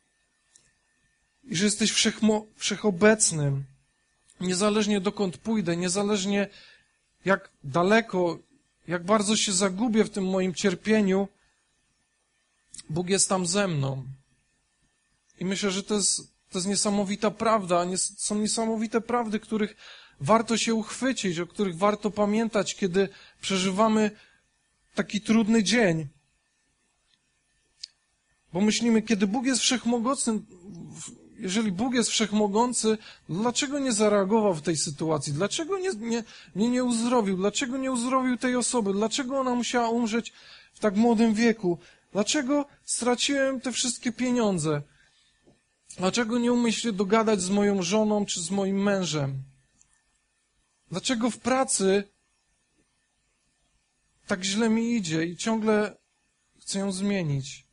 i 1.44 1.56
że 1.56 1.66
jesteś 1.66 1.92
wszechmo, 1.92 2.46
wszechobecnym. 2.56 3.64
Niezależnie 4.42 5.02
dokąd 5.02 5.38
pójdę, 5.38 5.78
niezależnie 5.78 6.48
jak 7.26 7.50
daleko, 7.64 8.40
jak 8.88 9.04
bardzo 9.04 9.36
się 9.36 9.54
zagubię 9.54 10.04
w 10.04 10.10
tym 10.10 10.30
moim 10.30 10.54
cierpieniu, 10.54 11.28
Bóg 12.90 13.10
jest 13.10 13.30
tam 13.30 13.46
ze 13.46 13.68
mną. 13.68 14.06
I 15.40 15.46
myślę, 15.46 15.72
że 15.72 15.84
to 15.84 15.96
jest 15.96 16.40
to 16.50 16.58
jest 16.58 16.68
niesamowita 16.68 17.32
prawda, 17.32 17.86
są 17.98 18.36
niesamowite 18.36 19.02
prawdy, 19.02 19.40
których 19.40 19.76
warto 20.22 20.58
się 20.58 20.74
uchwycić, 20.74 21.40
o 21.40 21.48
których 21.48 21.78
warto 21.78 22.12
pamiętać, 22.12 22.76
kiedy 22.76 23.10
przeżywamy 23.42 24.12
taki 25.00 25.22
trudny 25.22 25.64
dzień. 25.64 26.08
Bo 28.54 28.62
myślimy, 28.62 29.02
kiedy 29.02 29.28
Bóg 29.28 29.46
jest 29.46 29.62
wszechmogący, 29.62 30.42
jeżeli 31.38 31.72
Bóg 31.72 31.94
jest 31.94 32.10
wszechmogący, 32.10 32.98
dlaczego 33.30 33.80
nie 33.80 33.92
zareagował 33.92 34.54
w 34.54 34.62
tej 34.62 34.78
sytuacji? 34.78 35.34
Dlaczego 35.34 35.80
nie, 35.80 35.90
nie, 35.90 36.24
mnie 36.56 36.70
nie 36.70 36.84
uzdrowił? 36.84 37.38
Dlaczego 37.38 37.78
nie 37.78 37.92
uzdrowił 37.92 38.38
tej 38.38 38.56
osoby? 38.56 38.94
Dlaczego 38.94 39.40
ona 39.40 39.56
musiała 39.56 39.90
umrzeć 39.90 40.34
w 40.74 40.80
tak 40.80 40.96
młodym 40.96 41.34
wieku? 41.34 41.78
Dlaczego 42.12 42.66
straciłem 42.84 43.62
te 43.62 43.72
wszystkie 43.72 44.12
pieniądze? 44.12 44.82
Dlaczego 45.98 46.40
nie 46.40 46.54
umie 46.54 46.74
się 46.74 46.92
dogadać 46.92 47.42
z 47.42 47.50
moją 47.50 47.84
żoną 47.84 48.26
czy 48.26 48.42
z 48.42 48.52
moim 48.52 48.84
mężem? 48.84 49.44
Dlaczego 50.92 51.30
w 51.30 51.38
pracy 51.38 52.04
tak 54.30 54.44
źle 54.44 54.70
mi 54.70 54.96
idzie 54.96 55.26
i 55.26 55.38
ciągle 55.38 55.98
chcę 56.62 56.80
ją 56.80 56.92
zmienić? 56.92 57.66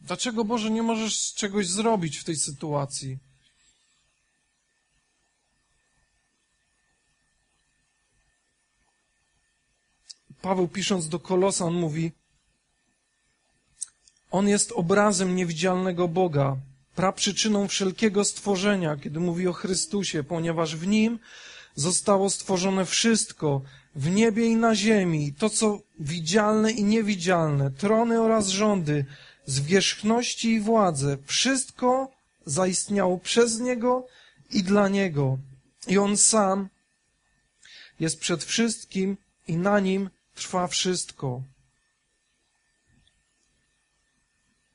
Dlaczego, 0.00 0.44
Boże, 0.44 0.70
nie 0.70 0.82
możesz 0.82 1.34
czegoś 1.34 1.68
zrobić 1.68 2.18
w 2.18 2.24
tej 2.24 2.36
sytuacji? 2.36 3.18
Paweł 10.42 10.68
pisząc 10.68 11.08
do 11.08 11.20
Kolosan 11.20 11.74
mówi, 11.74 12.12
on 14.30 14.48
jest 14.48 14.72
obrazem 14.72 15.36
niewidzialnego 15.36 16.08
Boga, 16.08 16.56
praprzyczyną 16.94 17.68
wszelkiego 17.68 18.24
stworzenia, 18.24 18.96
kiedy 18.96 19.20
mówi 19.20 19.48
o 19.48 19.52
Chrystusie, 19.52 20.24
ponieważ 20.24 20.76
w 20.76 20.86
Nim 20.86 21.18
zostało 21.74 22.30
stworzone 22.30 22.86
wszystko, 22.86 23.62
w 23.94 24.10
niebie 24.10 24.46
i 24.46 24.56
na 24.56 24.74
ziemi, 24.74 25.32
to 25.32 25.50
co 25.50 25.80
widzialne 25.98 26.70
i 26.70 26.84
niewidzialne, 26.84 27.70
trony 27.70 28.20
oraz 28.20 28.48
rządy, 28.48 29.04
zwierzchności 29.46 30.52
i 30.52 30.60
władze, 30.60 31.18
wszystko 31.26 32.10
zaistniało 32.46 33.18
przez 33.18 33.60
Niego 33.60 34.06
i 34.50 34.62
dla 34.62 34.88
Niego. 34.88 35.38
I 35.86 35.98
On 35.98 36.16
sam 36.16 36.68
jest 38.00 38.20
przed 38.20 38.44
wszystkim 38.44 39.16
i 39.48 39.56
na 39.56 39.80
Nim 39.80 40.10
trwa 40.34 40.66
wszystko. 40.66 41.42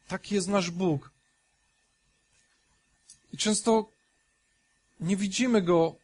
Taki 0.08 0.36
jest 0.36 0.48
nasz 0.48 0.72
Bóg. 0.72 1.12
I 3.34 3.38
często 3.38 3.92
nie 5.00 5.18
widzimy 5.18 5.62
Go, 5.62 5.96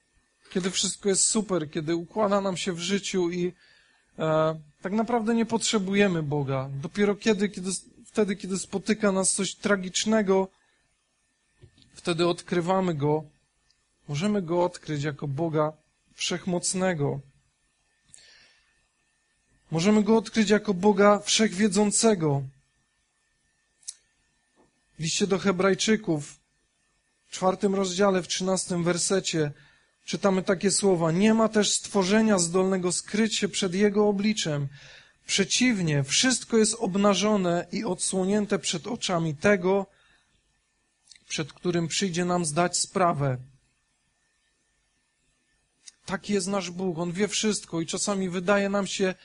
kiedy 0.54 0.72
wszystko 0.72 1.10
jest 1.10 1.28
super, 1.28 1.72
kiedy 1.72 1.96
układa 1.96 2.42
nam 2.42 2.58
się 2.58 2.74
w 2.74 2.80
życiu 2.80 3.32
i 3.32 3.54
e, 4.20 4.60
tak 4.82 4.94
naprawdę 4.94 5.36
nie 5.36 5.46
potrzebujemy 5.46 6.24
Boga. 6.24 6.70
Dopiero 6.82 7.16
kiedy, 7.16 7.50
kiedy, 7.50 7.72
wtedy, 8.06 8.36
kiedy 8.36 8.60
spotyka 8.60 9.12
nas 9.12 9.34
coś 9.34 9.56
tragicznego, 9.56 10.48
wtedy 11.94 12.28
odkrywamy 12.28 12.94
Go. 12.94 13.24
Możemy 14.08 14.42
Go 14.42 14.64
odkryć 14.64 15.04
jako 15.04 15.28
Boga 15.28 15.74
Wszechmocnego. 16.14 17.20
Możemy 19.72 20.04
Go 20.04 20.18
odkryć 20.18 20.50
jako 20.50 20.74
Boga 20.74 21.20
Wszechwiedzącego. 21.20 22.44
W 25.00 25.00
liście 25.00 25.28
do 25.28 25.40
Hebrajczyków, 25.40 26.40
w 27.28 27.32
czwartym 27.32 27.76
rozdziale, 27.76 28.22
w 28.22 28.28
trzynastym 28.28 28.84
wersecie, 28.84 29.52
czytamy 30.06 30.44
takie 30.44 30.72
słowa. 30.72 31.12
Nie 31.12 31.34
ma 31.34 31.50
też 31.50 31.72
stworzenia 31.72 32.40
zdolnego 32.40 32.92
skryć 32.92 33.36
się 33.36 33.48
przed 33.50 33.74
Jego 33.74 34.08
obliczem. 34.08 34.68
Przeciwnie, 35.26 36.04
wszystko 36.04 36.58
jest 36.58 36.76
obnażone 36.80 37.68
i 37.72 37.84
odsłonięte 37.84 38.60
przed 38.60 38.88
oczami 38.88 39.36
tego, 39.36 39.86
przed 41.28 41.54
którym 41.54 41.88
przyjdzie 41.88 42.26
nam 42.26 42.46
zdać 42.46 42.78
sprawę. 42.78 43.38
Taki 46.06 46.34
jest 46.34 46.48
nasz 46.48 46.72
Bóg. 46.72 46.98
On 47.00 47.12
wie 47.12 47.28
wszystko 47.28 47.82
i 47.82 47.86
czasami 47.86 48.30
wydaje 48.30 48.70
nam 48.70 48.88
się, 48.88 49.16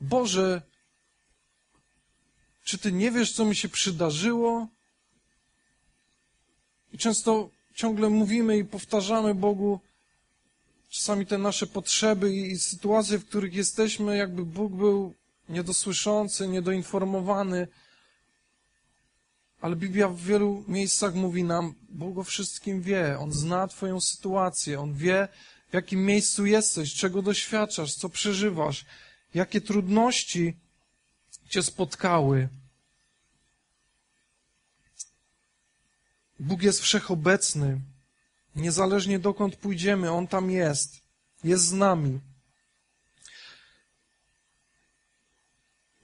Boże, 0.00 0.62
czy 2.64 2.78
Ty 2.78 2.92
nie 2.92 3.10
wiesz, 3.10 3.32
co 3.32 3.44
mi 3.44 3.56
się 3.56 3.68
przydarzyło? 3.68 4.68
I 6.92 6.98
często 6.98 7.50
ciągle 7.74 8.08
mówimy 8.08 8.58
i 8.58 8.64
powtarzamy 8.64 9.34
Bogu 9.34 9.80
czasami 10.94 11.26
te 11.26 11.38
nasze 11.38 11.66
potrzeby 11.66 12.34
i 12.34 12.58
sytuacje, 12.58 13.18
w 13.18 13.26
których 13.26 13.54
jesteśmy, 13.54 14.16
jakby 14.16 14.44
Bóg 14.44 14.72
był 14.72 15.14
niedosłyszący, 15.48 16.48
niedoinformowany. 16.48 17.68
Ale 19.60 19.76
Biblia 19.76 20.08
w 20.08 20.20
wielu 20.20 20.64
miejscach 20.68 21.14
mówi 21.14 21.44
nam, 21.44 21.74
Bóg 21.88 22.18
o 22.18 22.24
wszystkim 22.24 22.82
wie. 22.82 23.18
On 23.18 23.32
zna 23.32 23.68
Twoją 23.68 24.00
sytuację. 24.00 24.80
On 24.80 24.94
wie, 24.94 25.28
w 25.70 25.74
jakim 25.74 26.06
miejscu 26.06 26.46
jesteś, 26.46 26.94
czego 26.94 27.22
doświadczasz, 27.22 27.94
co 27.94 28.08
przeżywasz, 28.08 28.84
jakie 29.34 29.60
trudności 29.60 30.56
Cię 31.48 31.62
spotkały. 31.62 32.48
Bóg 36.40 36.62
jest 36.62 36.80
wszechobecny. 36.80 37.80
Niezależnie 38.56 39.18
dokąd 39.18 39.56
pójdziemy, 39.56 40.10
On 40.10 40.26
tam 40.26 40.50
jest. 40.50 41.00
Jest 41.44 41.64
z 41.64 41.72
nami. 41.72 42.20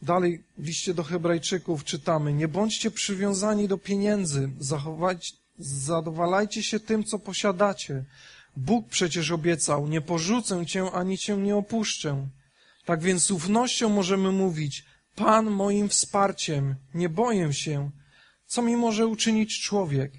Dalej 0.02 0.45
w 0.59 0.66
liście 0.66 0.95
do 0.95 1.04
Hebrajczyków 1.04 1.85
czytamy: 1.85 2.33
Nie 2.33 2.49
bądźcie 2.49 2.90
przywiązani 2.90 3.69
do 3.69 3.78
pieniędzy, 3.78 4.50
zachować, 4.59 5.37
zadowalajcie 5.59 6.62
się 6.62 6.80
tym, 6.80 7.04
co 7.04 7.19
posiadacie. 7.19 8.04
Bóg 8.57 8.88
przecież 8.88 9.30
obiecał: 9.30 9.88
Nie 9.88 10.00
porzucę 10.00 10.66
cię 10.66 10.90
ani 10.92 11.18
cię 11.18 11.37
nie 11.37 11.57
opuszczę. 11.57 12.29
Tak 12.85 13.03
więc 13.03 13.22
z 13.22 13.31
ufnością 13.31 13.88
możemy 13.88 14.33
mówić: 14.33 14.85
Pan 15.16 15.51
moim 15.51 15.88
wsparciem, 15.88 16.74
nie 16.94 17.09
boję 17.09 17.53
się. 17.53 17.90
Co 18.46 18.62
mi 18.62 18.77
może 18.77 19.07
uczynić 19.07 19.61
człowiek? 19.61 20.12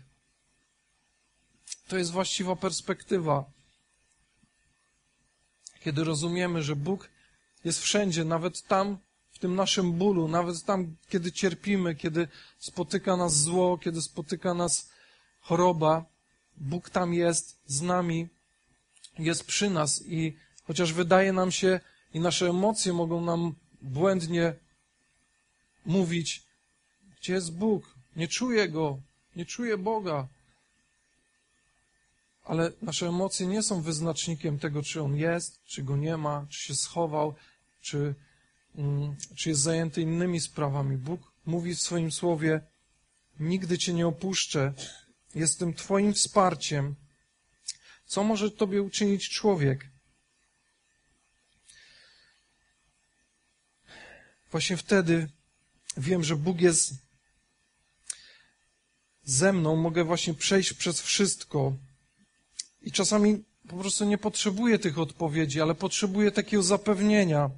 To 1.91 1.97
jest 1.97 2.11
właściwa 2.11 2.55
perspektywa. 2.55 3.45
Kiedy 5.83 6.03
rozumiemy, 6.03 6.63
że 6.63 6.75
Bóg 6.75 7.09
jest 7.63 7.81
wszędzie, 7.81 8.25
nawet 8.25 8.61
tam, 8.61 8.97
w 9.31 9.39
tym 9.39 9.55
naszym 9.55 9.93
bólu, 9.93 10.27
nawet 10.27 10.63
tam, 10.63 10.95
kiedy 11.09 11.31
cierpimy, 11.31 11.95
kiedy 11.95 12.27
spotyka 12.59 13.17
nas 13.17 13.41
zło, 13.41 13.77
kiedy 13.77 14.01
spotyka 14.01 14.53
nas 14.53 14.89
choroba, 15.39 16.05
Bóg 16.57 16.89
tam 16.89 17.13
jest 17.13 17.59
z 17.65 17.81
nami, 17.81 18.27
jest 19.19 19.45
przy 19.45 19.69
nas 19.69 20.03
i 20.07 20.37
chociaż 20.63 20.93
wydaje 20.93 21.33
nam 21.33 21.51
się 21.51 21.79
i 22.13 22.19
nasze 22.19 22.49
emocje 22.49 22.93
mogą 22.93 23.21
nam 23.21 23.55
błędnie 23.81 24.53
mówić, 25.85 26.43
gdzie 27.21 27.33
jest 27.33 27.53
Bóg? 27.53 27.95
Nie 28.15 28.27
czuję 28.27 28.69
Go, 28.69 28.99
nie 29.35 29.45
czuję 29.45 29.77
Boga 29.77 30.27
ale 32.43 32.71
nasze 32.81 33.07
emocje 33.07 33.47
nie 33.47 33.63
są 33.63 33.81
wyznacznikiem 33.81 34.59
tego, 34.59 34.83
czy 34.83 35.01
on 35.01 35.15
jest, 35.15 35.63
czy 35.63 35.83
go 35.83 35.97
nie 35.97 36.17
ma, 36.17 36.45
czy 36.49 36.59
się 36.59 36.75
schował, 36.75 37.35
czy, 37.81 38.15
mm, 38.75 39.15
czy 39.35 39.49
jest 39.49 39.61
zajęty 39.61 40.01
innymi 40.01 40.39
sprawami. 40.39 40.97
Bóg 40.97 41.31
mówi 41.45 41.75
w 41.75 41.81
swoim 41.81 42.11
słowie: 42.11 42.61
Nigdy 43.39 43.77
cię 43.77 43.93
nie 43.93 44.07
opuszczę, 44.07 44.73
jestem 45.35 45.73
Twoim 45.73 46.13
wsparciem. 46.13 46.95
Co 48.05 48.23
może 48.23 48.51
Tobie 48.51 48.81
uczynić 48.81 49.29
człowiek? 49.29 49.91
Właśnie 54.51 54.77
wtedy 54.77 55.29
wiem, 55.97 56.23
że 56.23 56.35
Bóg 56.35 56.61
jest 56.61 56.93
ze 59.23 59.53
mną, 59.53 59.75
mogę 59.75 60.03
właśnie 60.03 60.33
przejść 60.33 60.73
przez 60.73 61.01
wszystko, 61.01 61.75
i 62.81 62.91
czasami 62.91 63.43
po 63.67 63.75
prostu 63.75 64.05
nie 64.05 64.17
potrzebuję 64.17 64.79
tych 64.79 64.99
odpowiedzi, 64.99 65.61
ale 65.61 65.75
potrzebuję 65.75 66.31
takiego 66.31 66.63
zapewnienia. 66.63 67.49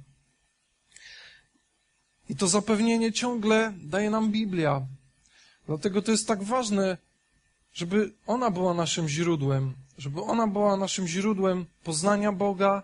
I 2.28 2.36
to 2.36 2.48
zapewnienie 2.48 3.12
ciągle 3.12 3.72
daje 3.76 4.10
nam 4.10 4.32
Biblia. 4.32 4.86
Dlatego 5.66 6.02
to 6.02 6.10
jest 6.10 6.28
tak 6.28 6.42
ważne, 6.42 6.98
żeby 7.74 8.12
ona 8.26 8.50
była 8.50 8.74
naszym 8.74 9.08
źródłem, 9.08 9.74
żeby 9.98 10.22
ona 10.22 10.46
była 10.46 10.76
naszym 10.76 11.08
źródłem 11.08 11.66
poznania 11.84 12.32
Boga, 12.32 12.82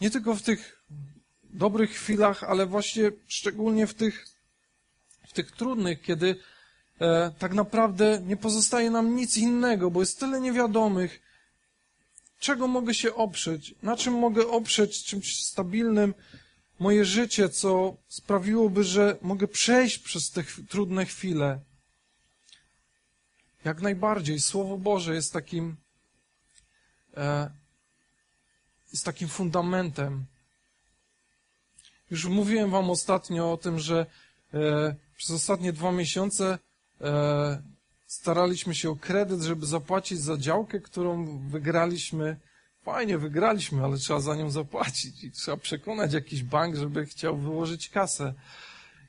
nie 0.00 0.10
tylko 0.10 0.34
w 0.34 0.42
tych 0.42 0.84
dobrych 1.44 1.90
chwilach, 1.90 2.44
ale 2.44 2.66
właśnie 2.66 3.12
szczególnie 3.26 3.86
w 3.86 3.94
tych, 3.94 4.28
w 5.26 5.32
tych 5.32 5.52
trudnych, 5.52 6.02
kiedy 6.02 6.36
e, 7.00 7.30
tak 7.38 7.54
naprawdę 7.54 8.22
nie 8.26 8.36
pozostaje 8.36 8.90
nam 8.90 9.16
nic 9.16 9.36
innego, 9.36 9.90
bo 9.90 10.00
jest 10.00 10.20
tyle 10.20 10.40
niewiadomych. 10.40 11.20
Czego 12.38 12.68
mogę 12.68 12.94
się 12.94 13.14
oprzeć? 13.14 13.74
Na 13.82 13.96
czym 13.96 14.14
mogę 14.14 14.48
oprzeć 14.48 15.04
czymś 15.04 15.44
stabilnym 15.44 16.14
moje 16.78 17.04
życie, 17.04 17.48
co 17.48 17.96
sprawiłoby, 18.08 18.84
że 18.84 19.16
mogę 19.22 19.48
przejść 19.48 19.98
przez 19.98 20.30
te 20.30 20.44
trudne 20.68 21.06
chwile? 21.06 21.60
Jak 23.64 23.80
najbardziej. 23.80 24.40
Słowo 24.40 24.78
Boże 24.78 25.14
jest 25.14 25.32
takim, 25.32 25.76
e, 27.16 27.50
jest 28.92 29.04
takim 29.04 29.28
fundamentem. 29.28 30.24
Już 32.10 32.24
mówiłem 32.24 32.70
Wam 32.70 32.90
ostatnio 32.90 33.52
o 33.52 33.56
tym, 33.56 33.78
że 33.78 34.06
e, 34.54 34.94
przez 35.16 35.30
ostatnie 35.30 35.72
dwa 35.72 35.92
miesiące 35.92 36.58
E, 37.00 37.62
staraliśmy 38.06 38.74
się 38.74 38.90
o 38.90 38.96
kredyt, 38.96 39.40
żeby 39.40 39.66
zapłacić 39.66 40.20
za 40.20 40.36
działkę, 40.36 40.80
którą 40.80 41.38
wygraliśmy. 41.48 42.36
Fajnie, 42.82 43.18
wygraliśmy, 43.18 43.84
ale 43.84 43.96
trzeba 43.96 44.20
za 44.20 44.34
nią 44.36 44.50
zapłacić 44.50 45.24
i 45.24 45.30
trzeba 45.30 45.56
przekonać 45.56 46.12
jakiś 46.12 46.42
bank, 46.42 46.76
żeby 46.76 47.06
chciał 47.06 47.36
wyłożyć 47.36 47.88
kasę. 47.88 48.34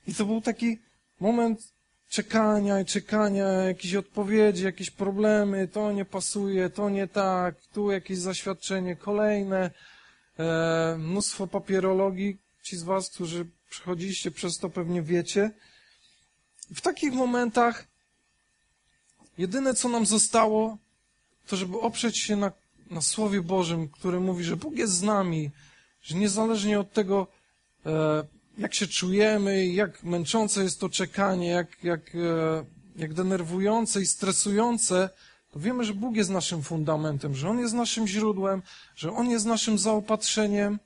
I 0.08 0.14
to 0.14 0.26
był 0.26 0.42
taki 0.42 0.80
moment 1.20 1.74
czekania 2.10 2.80
i 2.80 2.86
czekania, 2.86 3.48
jakieś 3.48 3.96
odpowiedzi, 3.96 4.64
jakieś 4.64 4.92
problemy, 4.92 5.68
to 5.68 5.92
nie 5.92 6.06
pasuje, 6.06 6.70
to 6.70 6.90
nie 6.90 7.08
tak, 7.08 7.56
tu 7.74 7.92
jakieś 7.92 8.18
zaświadczenie, 8.18 8.96
kolejne, 8.96 9.72
e, 10.40 10.96
mnóstwo 11.00 11.48
papierologii. 11.48 12.38
Ci 12.64 12.78
z 12.78 12.84
Was, 12.84 13.10
którzy 13.10 13.46
przechodziliście 13.70 14.32
przez 14.32 14.58
to 14.58 14.70
pewnie 14.70 15.02
wiecie. 15.02 15.52
W 16.76 16.82
takich 16.82 17.14
momentach 17.14 17.88
jedyne, 19.38 19.74
co 19.74 19.90
nam 19.90 20.06
zostało, 20.06 20.78
to 21.48 21.56
żeby 21.58 21.80
oprzeć 21.80 22.18
się 22.18 22.36
na, 22.36 22.52
na 22.92 23.02
Słowie 23.02 23.42
Bożym, 23.42 23.90
które 23.90 24.20
mówi, 24.20 24.44
że 24.44 24.56
Bóg 24.56 24.76
jest 24.76 24.94
z 24.94 25.02
nami, 25.02 25.52
że 26.02 26.16
niezależnie 26.16 26.80
od 26.80 26.94
tego, 26.94 27.28
e, 27.86 28.24
jak 28.58 28.74
się 28.74 28.88
czujemy, 28.88 29.68
jak 29.68 30.04
męczące 30.04 30.64
jest 30.64 30.80
to 30.80 30.90
czekanie, 30.90 31.48
jak, 31.48 31.84
jak, 31.84 32.16
e, 32.16 32.66
jak 32.96 33.14
denerwujące 33.14 34.02
i 34.02 34.06
stresujące, 34.06 35.10
to 35.52 35.60
wiemy, 35.60 35.84
że 35.84 35.94
Bóg 35.94 36.16
jest 36.16 36.30
naszym 36.30 36.64
fundamentem, 36.64 37.36
że 37.36 37.50
On 37.50 37.60
jest 37.60 37.74
naszym 37.74 38.08
źródłem, 38.08 38.62
że 38.96 39.14
On 39.14 39.30
jest 39.30 39.46
naszym 39.46 39.78
zaopatrzeniem. 39.78 40.80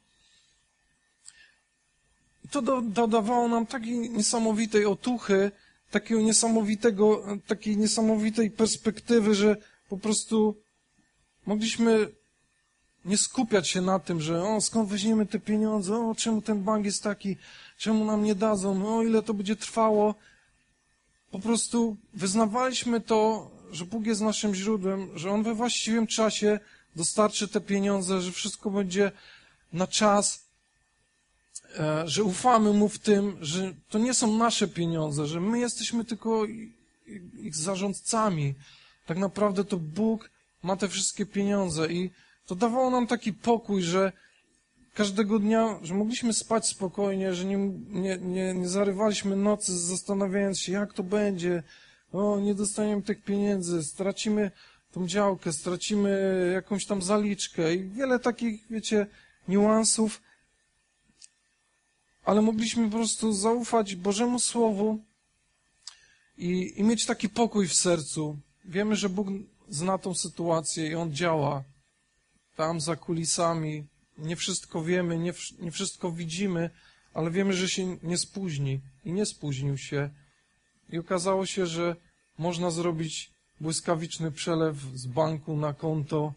I 2.45 2.47
to 2.47 2.61
do, 2.61 2.81
dodawało 2.81 3.47
nam 3.47 3.65
takiej 3.65 4.09
niesamowitej 4.09 4.85
otuchy, 4.85 5.51
takiego 5.93 6.21
niesamowitego, 6.21 7.23
takiej 7.47 7.77
niesamowitej 7.77 8.51
perspektywy, 8.51 9.36
że 9.36 9.58
po 9.89 9.97
prostu 9.97 10.56
mogliśmy 11.45 12.10
nie 13.06 13.17
skupiać 13.17 13.69
się 13.69 13.82
na 13.82 13.99
tym, 13.99 14.21
że 14.21 14.43
o, 14.43 14.62
skąd 14.62 14.89
weźmiemy 14.89 15.25
te 15.25 15.39
pieniądze, 15.39 15.95
o, 15.95 16.15
czemu 16.15 16.41
ten 16.41 16.63
bank 16.63 16.86
jest 16.86 17.03
taki, 17.03 17.38
czemu 17.77 18.06
nam 18.06 18.23
nie 18.23 18.36
dadzą, 18.36 18.97
o, 18.97 19.03
ile 19.03 19.21
to 19.21 19.34
będzie 19.34 19.56
trwało. 19.56 20.15
Po 21.32 21.39
prostu 21.39 21.97
wyznawaliśmy 22.13 23.01
to, 23.01 23.51
że 23.71 23.86
Bóg 23.86 24.06
jest 24.06 24.21
naszym 24.21 24.56
źródłem, 24.56 25.10
że 25.15 25.32
On 25.32 25.43
we 25.43 25.53
właściwym 25.53 26.08
czasie 26.08 26.60
dostarczy 26.95 27.47
te 27.47 27.62
pieniądze, 27.62 28.21
że 28.21 28.32
wszystko 28.32 28.69
będzie 28.69 29.12
na 29.73 29.88
czas, 29.88 30.42
że 32.05 32.23
ufamy 32.23 32.73
Mu 32.73 32.89
w 32.89 32.99
tym, 32.99 33.38
że 33.41 33.73
to 33.89 33.99
nie 33.99 34.13
są 34.13 34.38
nasze 34.38 34.67
pieniądze, 34.67 35.27
że 35.27 35.41
my 35.41 35.59
jesteśmy 35.59 36.05
tylko 36.05 36.45
ich 37.33 37.55
zarządcami. 37.55 38.55
Tak 39.05 39.17
naprawdę 39.17 39.63
to 39.63 39.77
Bóg 39.77 40.29
ma 40.63 40.75
te 40.75 40.88
wszystkie 40.88 41.25
pieniądze 41.25 41.88
i 41.88 42.12
to 42.45 42.55
dawało 42.55 42.89
nam 42.89 43.07
taki 43.07 43.33
pokój, 43.33 43.81
że 43.81 44.12
każdego 44.93 45.39
dnia, 45.39 45.79
że 45.81 45.93
mogliśmy 45.93 46.33
spać 46.33 46.67
spokojnie, 46.67 47.33
że 47.33 47.45
nie, 47.45 47.57
nie, 47.89 48.17
nie, 48.17 48.53
nie 48.53 48.69
zarywaliśmy 48.69 49.36
nocy 49.36 49.79
zastanawiając 49.79 50.59
się, 50.59 50.71
jak 50.71 50.93
to 50.93 51.03
będzie, 51.03 51.63
o, 52.12 52.39
nie 52.39 52.55
dostaniemy 52.55 53.01
tych 53.01 53.23
pieniędzy, 53.23 53.83
stracimy 53.83 54.51
tą 54.91 55.07
działkę, 55.07 55.53
stracimy 55.53 56.51
jakąś 56.53 56.86
tam 56.86 57.01
zaliczkę 57.01 57.75
i 57.75 57.89
wiele 57.89 58.19
takich, 58.19 58.67
wiecie, 58.69 59.07
niuansów, 59.47 60.21
ale 62.23 62.41
mogliśmy 62.41 62.89
po 62.89 62.95
prostu 62.97 63.33
zaufać 63.33 63.95
Bożemu 63.95 64.39
Słowu 64.39 64.99
i, 66.38 66.73
i 66.79 66.83
mieć 66.83 67.05
taki 67.05 67.29
pokój 67.29 67.67
w 67.67 67.73
sercu. 67.73 68.38
Wiemy, 68.65 68.95
że 68.95 69.09
Bóg 69.09 69.27
zna 69.69 69.97
tą 69.97 70.15
sytuację 70.15 70.88
i 70.88 70.95
On 70.95 71.13
działa 71.13 71.63
tam 72.55 72.81
za 72.81 72.95
kulisami. 72.95 73.86
Nie 74.17 74.36
wszystko 74.36 74.83
wiemy, 74.83 75.17
nie, 75.17 75.33
nie 75.59 75.71
wszystko 75.71 76.12
widzimy, 76.12 76.69
ale 77.13 77.31
wiemy, 77.31 77.53
że 77.53 77.69
się 77.69 77.97
nie 78.03 78.17
spóźni. 78.17 78.79
I 79.05 79.12
nie 79.12 79.25
spóźnił 79.25 79.77
się. 79.77 80.09
I 80.89 80.97
okazało 80.97 81.45
się, 81.45 81.67
że 81.67 81.95
można 82.38 82.71
zrobić 82.71 83.31
błyskawiczny 83.62 84.31
przelew 84.31 84.77
z 84.93 85.05
banku 85.05 85.57
na 85.57 85.73
konto 85.73 86.33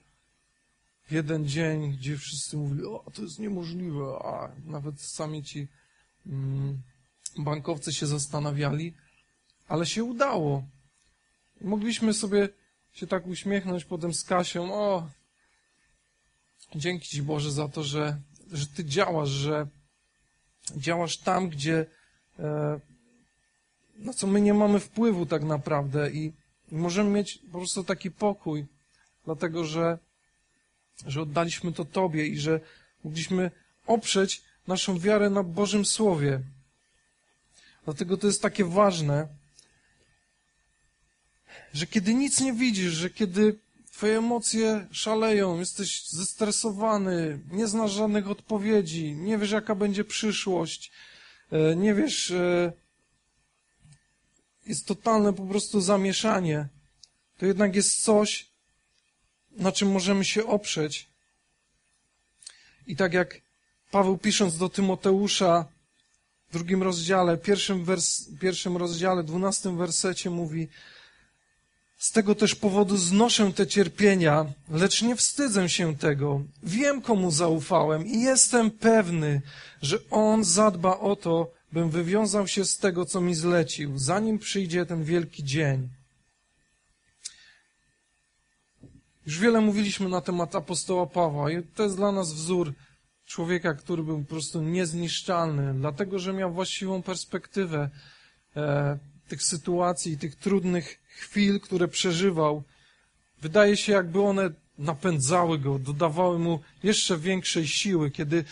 jeden 1.11 1.49
dzień, 1.49 1.93
gdzie 1.93 2.19
wszyscy 2.19 2.57
mówili, 2.57 2.85
o, 2.85 3.05
to 3.15 3.23
jest 3.23 3.39
niemożliwe, 3.39 4.05
a 4.25 4.51
nawet 4.65 5.01
sami 5.01 5.45
ci 5.45 5.69
mm, 6.27 6.83
bankowcy 7.39 7.93
się 7.93 8.07
zastanawiali, 8.07 8.95
ale 9.69 9.87
się 9.87 10.05
udało. 10.05 10.63
Mogliśmy 11.61 12.15
sobie 12.15 12.49
się 12.93 13.07
tak 13.07 13.27
uśmiechnąć 13.27 13.85
potem 13.85 14.15
z 14.15 14.25
Kasią, 14.25 14.75
o, 14.75 15.09
dzięki 16.75 17.09
Ci 17.09 17.23
Boże 17.23 17.53
za 17.53 17.69
to, 17.69 17.83
że, 17.83 18.19
że 18.53 18.67
Ty 18.67 18.85
działasz, 18.85 19.29
że 19.29 19.67
działasz 20.77 21.19
tam, 21.19 21.49
gdzie 21.49 21.87
e, 22.39 22.81
na 23.99 24.13
co 24.13 24.27
my 24.27 24.41
nie 24.41 24.55
mamy 24.55 24.81
wpływu 24.81 25.27
tak 25.27 25.45
naprawdę 25.45 26.11
i 26.11 26.33
możemy 26.71 27.11
mieć 27.11 27.39
po 27.53 27.59
prostu 27.59 27.85
taki 27.85 28.11
pokój, 28.11 28.67
dlatego 29.25 29.65
że, 29.65 29.99
że 31.07 31.23
oddaliśmy 31.23 31.73
to 31.73 31.85
Tobie 31.85 32.27
i 32.27 32.39
że 32.39 32.61
mogliśmy 33.05 33.51
oprzeć 33.87 34.43
naszą 34.67 34.99
wiarę 34.99 35.31
na 35.31 35.43
Bożym 35.43 35.85
Słowie. 35.85 36.41
Dlatego 37.85 38.17
to 38.17 38.27
jest 38.27 38.43
takie 38.43 38.65
ważne, 38.65 39.29
że 41.75 41.87
kiedy 41.87 42.15
nic 42.15 42.41
nie 42.41 42.53
widzisz, 42.53 42.93
że 42.93 43.11
kiedy 43.11 43.59
Twoje 43.97 44.19
emocje 44.19 44.87
szaleją, 44.91 45.59
jesteś 45.59 46.09
zestresowany, 46.09 47.41
nie 47.51 47.67
znasz 47.67 47.93
żadnych 47.93 48.31
odpowiedzi, 48.31 49.15
nie 49.15 49.39
wiesz, 49.39 49.51
jaka 49.51 49.75
będzie 49.75 50.05
przyszłość, 50.05 50.93
e, 51.53 51.77
nie 51.77 51.95
wiesz, 51.95 52.31
e, 52.31 52.73
jest 54.67 54.87
totalne 54.87 55.33
po 55.33 55.47
prostu 55.47 55.81
zamieszanie. 55.81 56.69
To 57.39 57.47
jednak 57.47 57.77
jest 57.77 58.03
coś, 58.03 58.51
na 59.57 59.73
czym 59.73 59.91
możemy 59.91 60.25
się 60.25 60.47
oprzeć. 60.47 61.09
I 62.87 62.97
tak 62.97 63.13
jak 63.13 63.41
Paweł 63.91 64.19
pisząc 64.19 64.59
do 64.59 64.69
Tymoteusza 64.69 65.65
w 66.49 66.53
drugim 66.53 66.83
rozdziale, 66.83 67.37
pierwszym, 67.37 67.85
wers, 67.85 68.25
pierwszym 68.41 68.77
rozdziale, 68.77 69.25
dwunastym 69.25 69.79
wersecie 69.79 70.31
mówi, 70.31 70.69
z 71.99 72.13
tego 72.13 72.35
też 72.35 72.55
powodu 72.55 72.97
znoszę 72.97 73.53
te 73.53 73.67
cierpienia, 73.67 74.47
lecz 74.71 75.03
nie 75.03 75.17
wstydzę 75.17 75.69
się 75.69 75.97
tego. 75.97 76.43
Wiem, 76.63 77.03
komu 77.03 77.31
zaufałem 77.31 78.07
i 78.07 78.21
jestem 78.21 78.71
pewny, 78.71 79.43
że 79.83 79.99
On 80.11 80.45
zadba 80.45 80.99
o 80.99 81.17
to, 81.17 81.51
bym 81.73 81.91
wywiązał 81.91 82.49
się 82.49 82.65
z 82.65 82.79
tego, 82.79 83.05
co 83.05 83.21
mi 83.21 83.35
zlecił, 83.35 83.99
zanim 83.99 84.39
przyjdzie 84.39 84.87
ten 84.87 85.05
wielki 85.05 85.45
dzień. 85.45 85.89
Już 89.27 89.39
wiele 89.39 89.61
mówiliśmy 89.61 90.09
na 90.09 90.21
temat 90.21 90.55
apostoła 90.55 91.07
Pawła 91.07 91.51
i 91.51 91.63
to 91.63 91.83
jest 91.83 91.97
dla 91.97 92.13
nas 92.13 92.33
wzór 92.33 92.73
człowieka, 93.27 93.75
który 93.75 94.03
był 94.03 94.19
po 94.21 94.31
prostu 94.31 94.63
niezniszczalny, 94.63 95.75
dlatego 95.75 96.19
że 96.19 96.33
miał 96.33 96.53
właściwą 96.53 97.03
perspektywę 97.03 97.91
e, 98.57 98.99
tych 99.29 99.43
sytuacji, 99.43 100.19
tych 100.19 100.37
trudnych 100.37 101.03
chwil, 101.09 101.61
które 101.61 101.89
przeżywał, 101.89 102.63
wydaje 103.43 103.77
się, 103.77 103.93
jakby 103.93 104.23
one 104.23 104.51
napędzały 104.79 105.59
go, 105.59 105.79
dodawały 105.79 106.39
mu 106.39 106.61
jeszcze 106.83 107.19
większej 107.19 107.67
siły, 107.67 108.11
kiedy 108.11 108.45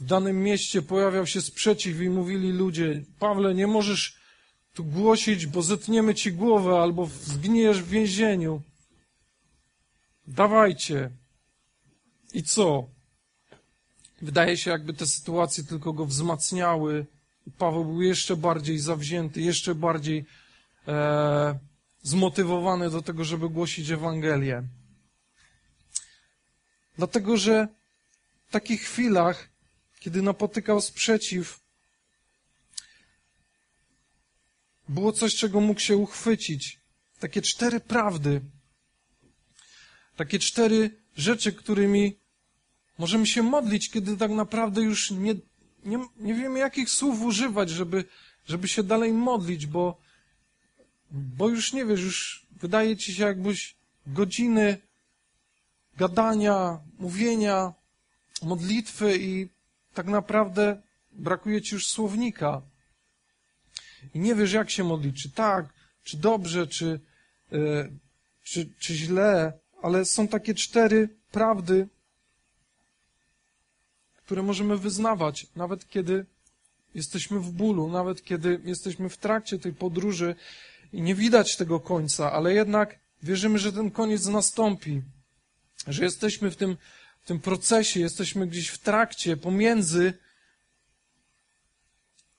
w 0.00 0.04
danym 0.04 0.42
mieście 0.42 0.82
pojawiał 0.82 1.26
się 1.26 1.40
sprzeciw 1.40 2.00
i 2.00 2.10
mówili 2.10 2.52
ludzie, 2.52 3.02
Pawle, 3.18 3.54
nie 3.54 3.66
możesz 3.66 4.16
tu 4.74 4.84
głosić, 4.84 5.46
bo 5.46 5.62
zetniemy 5.62 6.14
ci 6.14 6.32
głowę 6.32 6.78
albo 6.78 7.06
zgniesz 7.24 7.82
w 7.82 7.88
więzieniu. 7.88 8.62
Dawajcie. 10.26 11.10
I 12.34 12.42
co? 12.42 12.88
Wydaje 14.22 14.56
się, 14.56 14.70
jakby 14.70 14.94
te 14.94 15.06
sytuacje 15.06 15.64
tylko 15.64 15.92
go 15.92 16.06
wzmacniały. 16.06 17.06
Paweł 17.58 17.84
był 17.84 18.02
jeszcze 18.02 18.36
bardziej 18.36 18.78
zawzięty, 18.78 19.40
jeszcze 19.40 19.74
bardziej 19.74 20.24
e, 20.88 21.58
zmotywowany 22.02 22.90
do 22.90 23.02
tego, 23.02 23.24
żeby 23.24 23.48
głosić 23.48 23.90
Ewangelię. 23.90 24.62
Dlatego, 26.98 27.36
że 27.36 27.68
w 28.48 28.52
takich 28.52 28.82
chwilach, 28.82 29.48
kiedy 30.00 30.22
napotykał 30.22 30.80
sprzeciw, 30.80 31.60
było 34.88 35.12
coś, 35.12 35.34
czego 35.34 35.60
mógł 35.60 35.80
się 35.80 35.96
uchwycić. 35.96 36.80
Takie 37.18 37.42
cztery 37.42 37.80
prawdy. 37.80 38.40
Takie 40.22 40.38
cztery 40.38 40.90
rzeczy, 41.16 41.52
którymi 41.52 42.16
możemy 42.98 43.26
się 43.26 43.42
modlić, 43.42 43.90
kiedy 43.90 44.16
tak 44.16 44.30
naprawdę 44.30 44.82
już 44.82 45.10
nie, 45.10 45.34
nie, 45.84 45.98
nie 46.16 46.34
wiemy, 46.34 46.58
jakich 46.58 46.90
słów 46.90 47.22
używać, 47.22 47.70
żeby, 47.70 48.04
żeby 48.46 48.68
się 48.68 48.82
dalej 48.82 49.12
modlić, 49.12 49.66
bo 49.66 49.98
bo 51.10 51.48
już 51.48 51.72
nie 51.72 51.84
wiesz, 51.86 52.00
już 52.00 52.46
wydaje 52.60 52.96
ci 52.96 53.14
się, 53.14 53.24
jakbyś 53.24 53.76
godziny 54.06 54.78
gadania, 55.96 56.80
mówienia, 56.98 57.72
modlitwy 58.42 59.18
i 59.18 59.48
tak 59.94 60.06
naprawdę 60.06 60.82
brakuje 61.12 61.62
ci 61.62 61.74
już 61.74 61.88
słownika. 61.88 62.62
I 64.14 64.18
nie 64.18 64.34
wiesz, 64.34 64.52
jak 64.52 64.70
się 64.70 64.84
modlić, 64.84 65.22
czy 65.22 65.30
tak, 65.30 65.66
czy 66.04 66.16
dobrze, 66.16 66.66
czy, 66.66 67.00
yy, 67.50 67.92
czy, 68.42 68.70
czy 68.78 68.94
źle, 68.94 69.61
ale 69.82 70.04
są 70.04 70.28
takie 70.28 70.54
cztery 70.54 71.08
prawdy, 71.30 71.88
które 74.16 74.42
możemy 74.42 74.78
wyznawać, 74.78 75.46
nawet 75.56 75.88
kiedy 75.88 76.26
jesteśmy 76.94 77.40
w 77.40 77.50
bólu, 77.50 77.90
nawet 77.90 78.24
kiedy 78.24 78.60
jesteśmy 78.64 79.08
w 79.08 79.16
trakcie 79.16 79.58
tej 79.58 79.72
podróży 79.72 80.34
i 80.92 81.02
nie 81.02 81.14
widać 81.14 81.56
tego 81.56 81.80
końca, 81.80 82.32
ale 82.32 82.54
jednak 82.54 82.98
wierzymy, 83.22 83.58
że 83.58 83.72
ten 83.72 83.90
koniec 83.90 84.26
nastąpi, 84.26 85.02
że 85.86 86.04
jesteśmy 86.04 86.50
w 86.50 86.56
tym, 86.56 86.76
w 87.22 87.26
tym 87.26 87.40
procesie, 87.40 88.00
jesteśmy 88.00 88.46
gdzieś 88.46 88.68
w 88.68 88.78
trakcie, 88.78 89.36
pomiędzy, 89.36 90.12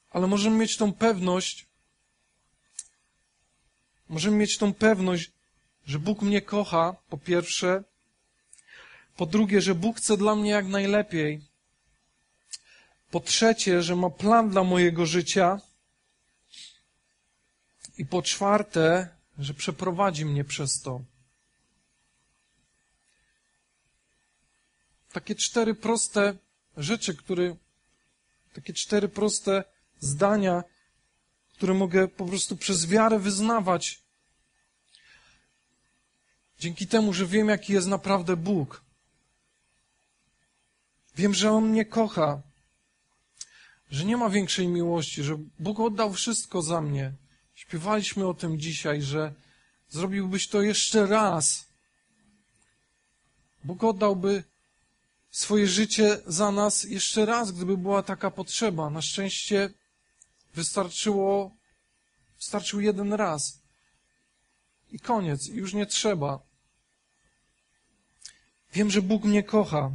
ale 0.10 0.28
możemy 0.28 0.58
mieć 0.58 0.78
tą 0.78 0.94
pewność, 0.94 1.66
możemy 4.10 4.38
mieć 4.38 4.58
tą 4.58 4.74
pewność, 4.74 5.32
że 5.86 6.00
Bóg 6.00 6.22
mnie 6.22 6.42
kocha, 6.42 6.96
po 7.10 7.18
pierwsze, 7.18 7.84
po 9.18 9.26
drugie, 9.26 9.62
że 9.62 9.76
Bóg 9.76 9.98
chce 9.98 10.18
dla 10.18 10.36
mnie 10.36 10.50
jak 10.50 10.68
najlepiej, 10.68 11.42
po 13.12 13.20
trzecie, 13.20 13.84
że 13.84 13.96
ma 13.96 14.10
plan 14.10 14.50
dla 14.50 14.64
mojego 14.64 15.06
życia 15.06 15.62
i 17.98 18.06
po 18.06 18.22
czwarte, 18.22 19.10
że 19.40 19.54
przeprowadzi 19.54 20.26
mnie 20.26 20.44
przez 20.44 20.82
to. 20.82 21.02
Takie 25.12 25.36
cztery 25.36 25.76
proste 25.76 26.36
rzeczy, 26.78 27.16
które, 27.16 27.56
takie 28.54 28.74
cztery 28.74 29.10
proste 29.10 29.64
zdania, 30.00 30.64
które 31.54 31.74
mogę 31.74 32.08
po 32.08 32.26
prostu 32.26 32.58
przez 32.58 32.86
wiarę 32.86 33.20
wyznawać. 33.20 34.03
Dzięki 36.60 36.88
temu, 36.88 37.14
że 37.14 37.26
wiem, 37.26 37.50
jaki 37.50 37.74
jest 37.74 37.88
naprawdę 37.88 38.38
Bóg. 38.38 38.84
Wiem, 41.16 41.34
że 41.34 41.52
On 41.52 41.70
mnie 41.70 41.86
kocha, 41.86 42.42
że 43.92 44.06
nie 44.06 44.18
ma 44.18 44.30
większej 44.30 44.68
miłości, 44.68 45.24
że 45.24 45.38
Bóg 45.60 45.80
oddał 45.80 46.14
wszystko 46.14 46.62
za 46.62 46.82
mnie. 46.82 47.14
Śpiewaliśmy 47.56 48.28
o 48.28 48.34
tym 48.34 48.60
dzisiaj, 48.60 49.02
że 49.02 49.34
zrobiłbyś 49.90 50.48
to 50.48 50.62
jeszcze 50.62 51.06
raz. 51.08 51.66
Bóg 53.64 53.84
oddałby 53.84 54.44
swoje 55.32 55.68
życie 55.68 56.20
za 56.28 56.52
nas 56.52 56.84
jeszcze 56.84 57.26
raz, 57.26 57.52
gdyby 57.52 57.78
była 57.78 58.04
taka 58.04 58.32
potrzeba. 58.32 58.90
Na 58.90 59.02
szczęście 59.02 59.70
wystarczyło, 60.54 61.56
wystarczył 62.38 62.82
jeden 62.82 63.14
raz. 63.14 63.63
I 64.94 65.00
koniec, 65.00 65.48
już 65.48 65.74
nie 65.74 65.86
trzeba. 65.86 66.40
Wiem, 68.74 68.92
że 68.92 69.02
Bóg 69.02 69.24
mnie 69.24 69.44
kocha. 69.44 69.92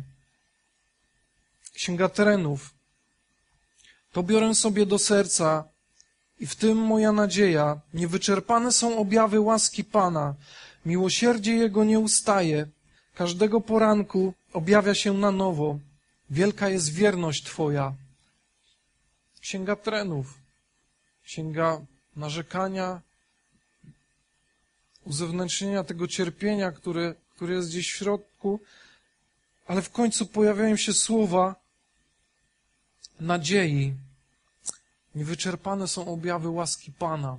Księga 1.74 2.08
Terenów. 2.08 2.74
To 4.12 4.22
biorę 4.22 4.54
sobie 4.54 4.86
do 4.86 4.98
serca 4.98 5.64
i 6.40 6.46
w 6.46 6.56
tym 6.56 6.78
moja 6.78 7.12
nadzieja. 7.12 7.80
Niewyczerpane 7.94 8.72
są 8.72 8.98
objawy 8.98 9.40
łaski 9.40 9.84
Pana. 9.84 10.34
Miłosierdzie 10.86 11.52
Jego 11.56 11.84
nie 11.84 11.98
ustaje. 11.98 12.66
Każdego 13.14 13.60
poranku 13.60 14.34
objawia 14.52 14.94
się 14.94 15.12
na 15.12 15.30
nowo. 15.30 15.78
Wielka 16.30 16.68
jest 16.68 16.92
wierność 16.92 17.44
Twoja. 17.44 17.94
Księga 19.40 19.76
trenów, 19.76 20.26
księga 21.24 21.80
narzekania, 22.16 23.00
uzewnętrznienia 25.08 25.84
tego 25.84 26.08
cierpienia, 26.08 26.72
które, 26.72 27.14
które 27.34 27.54
jest 27.54 27.68
gdzieś 27.68 27.92
w 27.92 27.96
środku, 27.96 28.60
ale 29.66 29.82
w 29.82 29.90
końcu 29.90 30.26
pojawiają 30.26 30.76
się 30.76 30.92
słowa 30.92 31.54
nadziei. 33.20 33.94
Niewyczerpane 35.14 35.88
są 35.88 36.12
objawy 36.12 36.48
łaski 36.48 36.92
Pana. 36.92 37.38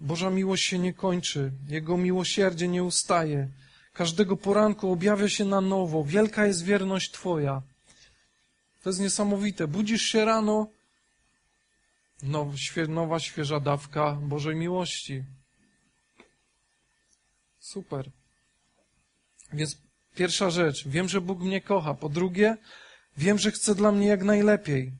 Boża 0.00 0.30
miłość 0.30 0.64
się 0.64 0.78
nie 0.78 0.94
kończy, 0.94 1.52
Jego 1.68 1.96
miłosierdzie 1.96 2.68
nie 2.68 2.84
ustaje. 2.84 3.48
Każdego 3.92 4.36
poranku 4.36 4.92
objawia 4.92 5.28
się 5.28 5.44
na 5.44 5.60
nowo. 5.60 6.04
Wielka 6.04 6.46
jest 6.46 6.64
wierność 6.64 7.10
Twoja. 7.10 7.62
To 8.82 8.90
jest 8.90 9.00
niesamowite. 9.00 9.66
Budzisz 9.68 10.02
się 10.02 10.24
rano, 10.24 10.66
nowa, 12.88 13.20
świeża 13.20 13.60
dawka 13.60 14.12
Bożej 14.12 14.56
miłości. 14.56 15.24
Super. 17.72 18.10
Więc 19.52 19.78
pierwsza 20.14 20.50
rzecz, 20.50 20.88
wiem, 20.88 21.08
że 21.08 21.20
Bóg 21.20 21.40
mnie 21.40 21.60
kocha. 21.60 21.94
Po 21.94 22.08
drugie, 22.08 22.56
wiem, 23.16 23.38
że 23.38 23.52
chce 23.52 23.74
dla 23.74 23.92
mnie 23.92 24.06
jak 24.06 24.22
najlepiej. 24.24 24.92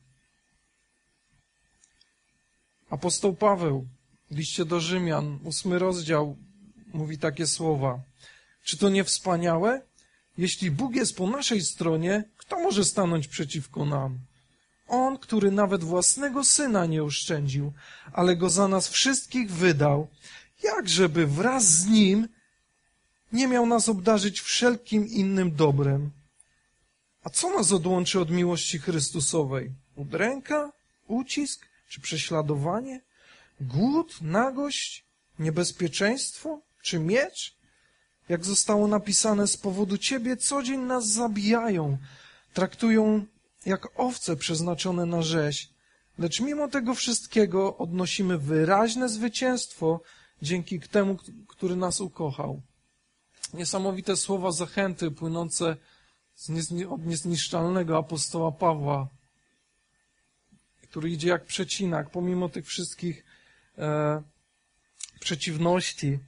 Apostoł 2.90 3.37
Paweł 3.37 3.87
liście 4.30 4.64
do 4.64 4.80
Rzymian, 4.80 5.38
ósmy 5.44 5.78
rozdział, 5.78 6.37
mówi 6.92 7.18
takie 7.18 7.46
słowa. 7.46 8.00
Czy 8.64 8.78
to 8.78 8.88
nie 8.88 9.04
wspaniałe? 9.04 9.82
Jeśli 10.38 10.70
Bóg 10.70 10.94
jest 10.94 11.16
po 11.16 11.26
naszej 11.26 11.61
stronie, 11.61 12.24
kto 12.37 12.58
może 12.58 12.85
stanąć 12.85 13.28
przeciwko 13.28 13.85
nam? 13.85 14.18
On, 14.88 15.18
który 15.18 15.50
nawet 15.50 15.85
własnego 15.85 16.44
syna 16.44 16.87
nie 16.87 17.04
oszczędził, 17.04 17.72
ale 18.12 18.37
go 18.37 18.50
za 18.50 18.68
nas 18.68 18.88
wszystkich 18.88 19.50
wydał, 19.50 20.08
jakżeby 20.62 21.26
wraz 21.26 21.64
z 21.64 21.87
nim 21.87 22.28
nie 23.33 23.49
miał 23.49 23.66
nas 23.66 23.88
obdarzyć 23.88 24.40
wszelkim 24.40 25.09
innym 25.09 25.55
dobrem. 25.55 26.11
A 27.25 27.31
co 27.31 27.51
nas 27.51 27.73
odłączy 27.73 28.21
od 28.21 28.31
miłości 28.31 28.79
Chrystusowej? 28.79 29.73
Udręka? 29.97 30.73
Ucisk? 31.07 31.66
Czy 31.88 32.01
prześladowanie? 32.01 33.01
Głód? 33.61 34.23
Nagość? 34.23 35.05
Niebezpieczeństwo? 35.38 36.61
Czy 36.83 36.99
miecz? 36.99 37.57
Jak 38.29 38.45
zostało 38.45 38.88
napisane, 38.88 39.47
z 39.47 39.57
powodu 39.57 39.99
Ciebie 39.99 40.37
co 40.37 40.62
dzień 40.62 40.81
nas 40.81 41.09
zabijają, 41.09 41.99
traktują 42.55 43.27
jak 43.66 44.01
owce 44.01 44.37
przeznaczone 44.37 45.07
na 45.07 45.23
rzeź, 45.23 45.68
lecz 46.18 46.40
mimo 46.40 46.68
tego 46.68 46.95
wszystkiego 46.95 47.77
odnosimy 47.77 48.38
wyraźne 48.38 49.09
zwycięstwo 49.09 50.01
dzięki 50.42 50.81
temu, 50.81 51.16
który 51.49 51.77
nas 51.77 52.01
ukochał. 52.01 52.62
Niesamowite 53.52 54.16
słowa 54.16 54.52
zachęty 54.52 55.10
płynące 55.10 55.76
od 56.88 57.06
niezniszczalnego 57.06 57.98
apostoła 57.98 58.52
Pawła, 58.52 59.08
który 60.82 61.10
idzie 61.10 61.28
jak 61.28 61.44
przecinak, 61.44 62.10
pomimo 62.10 62.48
tych 62.48 62.66
wszystkich 62.66 63.24
e, 63.78 64.22
przeciwności. 65.20 66.18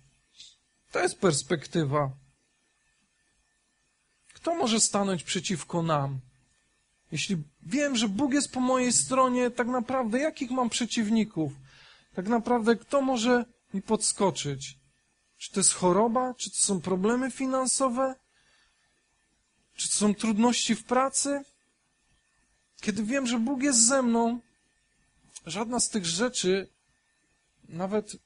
To 0.91 1.01
jest 1.01 1.19
perspektywa. 1.19 2.11
Kto 4.35 4.55
może 4.55 4.81
stanąć 4.81 5.23
przeciwko 5.23 5.83
nam? 5.83 6.21
Jeśli 7.13 7.43
wiem, 7.63 7.97
że 7.97 8.09
Bóg 8.09 8.33
jest 8.33 8.53
po 8.53 8.61
mojej 8.61 8.93
stronie, 8.93 9.51
tak 9.51 9.67
naprawdę 9.67 10.19
jakich 10.19 10.51
mam 10.51 10.71
przeciwników? 10.71 11.53
Tak 12.15 12.29
naprawdę 12.29 12.77
kto 12.77 13.03
może 13.03 13.45
mi 13.75 13.83
podskoczyć? 13.83 14.79
Czy 15.45 15.53
to 15.53 15.61
jest 15.61 15.73
choroba? 15.73 16.35
Czy 16.35 16.51
to 16.51 16.57
są 16.57 16.81
problemy 16.81 17.31
finansowe? 17.31 18.15
Czy 19.77 19.89
to 19.89 19.95
są 19.95 20.15
trudności 20.15 20.75
w 20.75 20.85
pracy? 20.85 21.45
Kiedy 22.81 23.03
wiem, 23.03 23.27
że 23.27 23.39
Bóg 23.39 23.63
jest 23.63 23.87
ze 23.87 24.03
mną, 24.03 24.41
żadna 25.47 25.81
z 25.81 25.89
tych 25.89 26.07
rzeczy, 26.07 26.69
nawet 27.69 28.17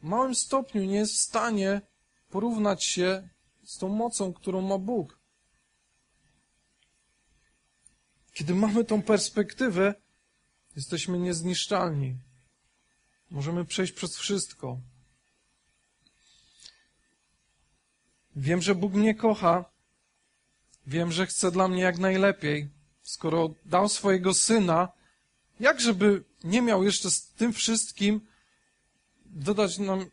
w 0.00 0.02
małym 0.02 0.34
stopniu 0.34 0.84
nie 0.84 0.96
jest 0.96 1.14
w 1.14 1.20
stanie 1.20 1.80
porównać 2.30 2.84
się 2.84 3.28
z 3.64 3.78
tą 3.78 3.88
mocą, 3.88 4.32
którą 4.32 4.60
ma 4.60 4.78
Bóg. 4.78 5.18
Kiedy 8.32 8.54
mamy 8.54 8.84
tą 8.84 9.02
perspektywę, 9.02 9.94
jesteśmy 10.76 11.18
niezniszczalni. 11.18 12.16
Możemy 13.30 13.64
przejść 13.64 13.92
przez 13.92 14.16
wszystko. 14.16 14.80
Wiem, 18.36 18.62
że 18.62 18.74
Bóg 18.74 18.92
mnie 18.92 19.14
kocha. 19.14 19.64
Wiem, 20.86 21.12
że 21.12 21.26
chce 21.26 21.50
dla 21.50 21.68
mnie 21.68 21.82
jak 21.82 21.98
najlepiej. 21.98 22.68
Skoro 23.02 23.54
dał 23.64 23.88
swojego 23.88 24.34
syna, 24.34 24.88
jak 25.60 25.80
żeby 25.80 26.24
nie 26.44 26.62
miał 26.62 26.84
jeszcze 26.84 27.10
z 27.10 27.28
tym 27.28 27.52
wszystkim 27.52 28.20
dodać 29.26 29.78
nam 29.78 30.06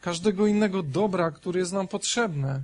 każdego 0.00 0.46
innego 0.46 0.82
dobra, 0.82 1.30
które 1.30 1.60
jest 1.60 1.72
nam 1.72 1.88
potrzebne. 1.88 2.62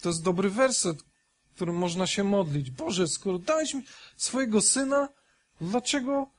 To 0.00 0.08
jest 0.08 0.22
dobry 0.22 0.50
werset, 0.50 1.04
którym 1.54 1.76
można 1.76 2.06
się 2.06 2.24
modlić. 2.24 2.70
Boże, 2.70 3.08
skoro 3.08 3.38
dałeś 3.38 3.74
mi 3.74 3.82
swojego 4.16 4.60
syna, 4.60 5.08
dlaczego 5.60 6.30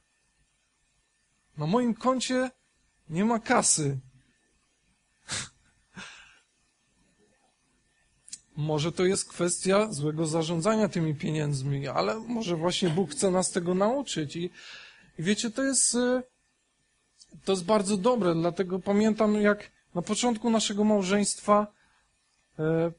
na 1.57 1.67
moim 1.67 1.93
koncie 1.93 2.51
nie 3.13 3.25
ma 3.25 3.39
kasy? 3.39 3.97
Może 8.57 8.91
to 8.91 9.05
jest 9.05 9.29
kwestia 9.29 9.91
złego 9.91 10.27
zarządzania 10.27 10.89
tymi 10.89 11.15
pieniędzmi, 11.15 11.87
ale 11.87 12.19
może 12.19 12.55
właśnie 12.55 12.89
Bóg 12.89 13.11
chce 13.11 13.31
nas 13.31 13.51
tego 13.51 13.75
nauczyć. 13.75 14.35
I, 14.35 14.49
i 15.19 15.23
wiecie, 15.23 15.51
to 15.51 15.63
jest, 15.63 15.95
e, 15.95 16.23
to 17.45 17.51
jest 17.51 17.65
bardzo 17.65 17.97
dobre, 17.97 18.35
dlatego 18.35 18.79
pamiętam, 18.79 19.35
jak 19.35 19.71
na 19.95 20.01
początku 20.01 20.49
naszego 20.49 20.83
małżeństwa 20.83 21.67
e, 22.59 22.91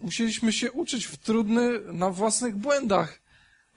musieliśmy 0.00 0.52
się 0.52 0.72
uczyć 0.72 1.06
w 1.06 1.16
trudny, 1.16 1.80
na 1.80 2.10
własnych 2.10 2.56
błędach. 2.56 3.20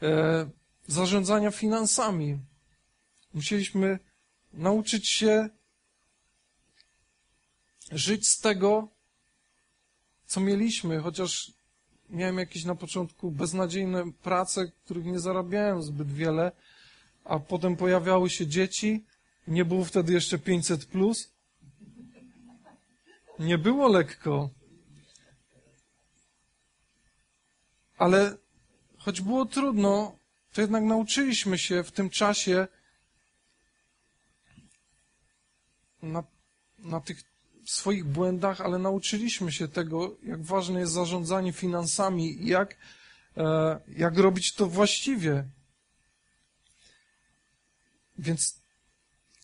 E, 0.01 0.49
zarządzania 0.87 1.51
finansami. 1.51 2.39
Musieliśmy 3.33 3.99
nauczyć 4.53 5.09
się 5.09 5.49
żyć 7.91 8.27
z 8.27 8.39
tego, 8.39 8.87
co 10.25 10.39
mieliśmy, 10.39 10.99
chociaż 10.99 11.51
miałem 12.09 12.37
jakieś 12.37 12.65
na 12.65 12.75
początku 12.75 13.31
beznadziejne 13.31 14.11
prace, 14.11 14.71
których 14.85 15.05
nie 15.05 15.19
zarabiałem 15.19 15.83
zbyt 15.83 16.11
wiele, 16.11 16.51
a 17.23 17.39
potem 17.39 17.75
pojawiały 17.75 18.29
się 18.29 18.47
dzieci, 18.47 19.03
nie 19.47 19.65
było 19.65 19.85
wtedy 19.85 20.13
jeszcze 20.13 20.39
500 20.39 20.85
plus. 20.85 21.33
Nie 23.39 23.57
było 23.57 23.87
lekko. 23.87 24.49
Ale 27.97 28.37
choć 28.97 29.21
było 29.21 29.45
trudno, 29.45 30.17
to 30.53 30.61
jednak 30.61 30.83
nauczyliśmy 30.83 31.57
się 31.57 31.83
w 31.83 31.91
tym 31.91 32.09
czasie 32.09 32.67
na, 36.01 36.23
na 36.79 37.01
tych 37.01 37.23
swoich 37.65 38.05
błędach, 38.05 38.61
ale 38.61 38.79
nauczyliśmy 38.79 39.51
się 39.51 39.67
tego, 39.67 40.15
jak 40.23 40.43
ważne 40.43 40.79
jest 40.79 40.93
zarządzanie 40.93 41.53
finansami 41.53 42.43
i 42.43 42.47
jak, 42.47 42.77
e, 43.37 43.79
jak 43.87 44.17
robić 44.17 44.53
to 44.53 44.67
właściwie. 44.67 45.43
Więc 48.17 48.61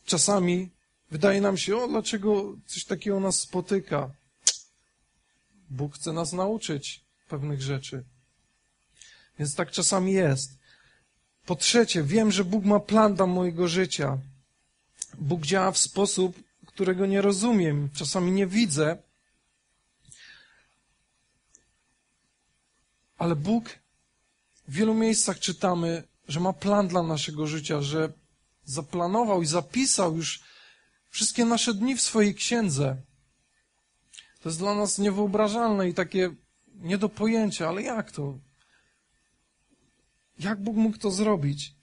czasami 0.05 0.69
wydaje 1.11 1.41
nam 1.41 1.57
się, 1.57 1.77
o, 1.77 1.87
dlaczego 1.87 2.55
coś 2.65 2.85
takiego 2.85 3.19
nas 3.19 3.39
spotyka? 3.39 4.11
Bóg 5.69 5.95
chce 5.95 6.13
nas 6.13 6.33
nauczyć 6.33 7.03
pewnych 7.29 7.61
rzeczy. 7.61 8.03
Więc 9.39 9.55
tak 9.55 9.71
czasami 9.71 10.13
jest. 10.13 10.57
Po 11.45 11.55
trzecie, 11.55 12.03
wiem, 12.03 12.31
że 12.31 12.45
Bóg 12.45 12.65
ma 12.65 12.79
plan 12.79 13.15
dla 13.15 13.25
mojego 13.25 13.67
życia. 13.67 14.17
Bóg 15.17 15.41
działa 15.41 15.71
w 15.71 15.77
sposób, 15.77 16.44
którego 16.75 17.05
nie 17.05 17.21
rozumiem, 17.21 17.89
czasami 17.93 18.31
nie 18.31 18.47
widzę. 18.47 18.97
Ale 23.17 23.35
Bóg 23.35 23.69
w 24.67 24.73
wielu 24.73 24.93
miejscach 24.93 25.39
czytamy, 25.39 26.03
że 26.27 26.39
ma 26.39 26.53
plan 26.53 26.87
dla 26.87 27.03
naszego 27.03 27.47
życia, 27.47 27.81
że 27.81 28.13
zaplanował 28.65 29.41
i 29.41 29.45
zapisał 29.45 30.17
już 30.17 30.43
wszystkie 31.09 31.45
nasze 31.45 31.73
dni 31.73 31.95
w 31.95 32.01
swojej 32.01 32.35
księdze. 32.35 33.01
To 34.41 34.49
jest 34.49 34.59
dla 34.59 34.75
nas 34.75 34.97
niewyobrażalne 34.97 35.89
i 35.89 35.93
takie 35.93 36.35
nie 36.67 36.97
do 36.97 37.09
pojęcia, 37.09 37.67
ale 37.67 37.81
jak 37.81 38.11
to? 38.11 38.39
Jak 40.39 40.63
Bóg 40.63 40.75
mógł 40.75 40.97
to 40.97 41.11
zrobić? 41.11 41.75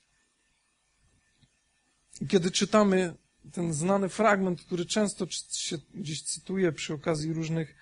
I 2.21 2.27
kiedy 2.27 2.51
czytamy 2.51 3.22
ten 3.53 3.73
znany 3.73 4.09
fragment, 4.09 4.63
który 4.63 4.87
często 4.87 5.27
się 5.51 5.79
gdzieś 5.95 6.23
cytuje 6.23 6.73
przy 6.73 6.95
okazji 6.95 7.33
różnych 7.33 7.75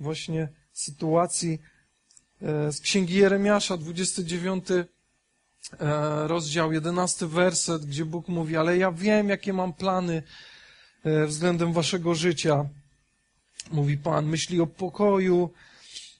właśnie 0.00 0.48
sytuacji 0.72 1.58
e, 2.42 2.72
z 2.72 2.80
Księgi 2.80 3.14
Jeremiasza, 3.14 3.76
29 3.76 4.64
e, 4.70 4.84
rozdział, 6.26 6.72
11 6.72 7.26
werset, 7.26 7.86
gdzie 7.86 8.04
Bóg 8.04 8.28
mówi, 8.28 8.56
ale 8.56 8.78
ja 8.78 8.92
wiem, 8.92 9.28
jakie 9.28 9.52
mam 9.52 9.72
plany 9.72 10.22
e, 11.04 11.26
względem 11.26 11.72
waszego 11.72 12.14
życia. 12.14 12.68
Mówi 13.70 13.98
Pan, 13.98 14.26
myśli 14.26 14.60
o 14.60 14.66
pokoju, 14.66 15.50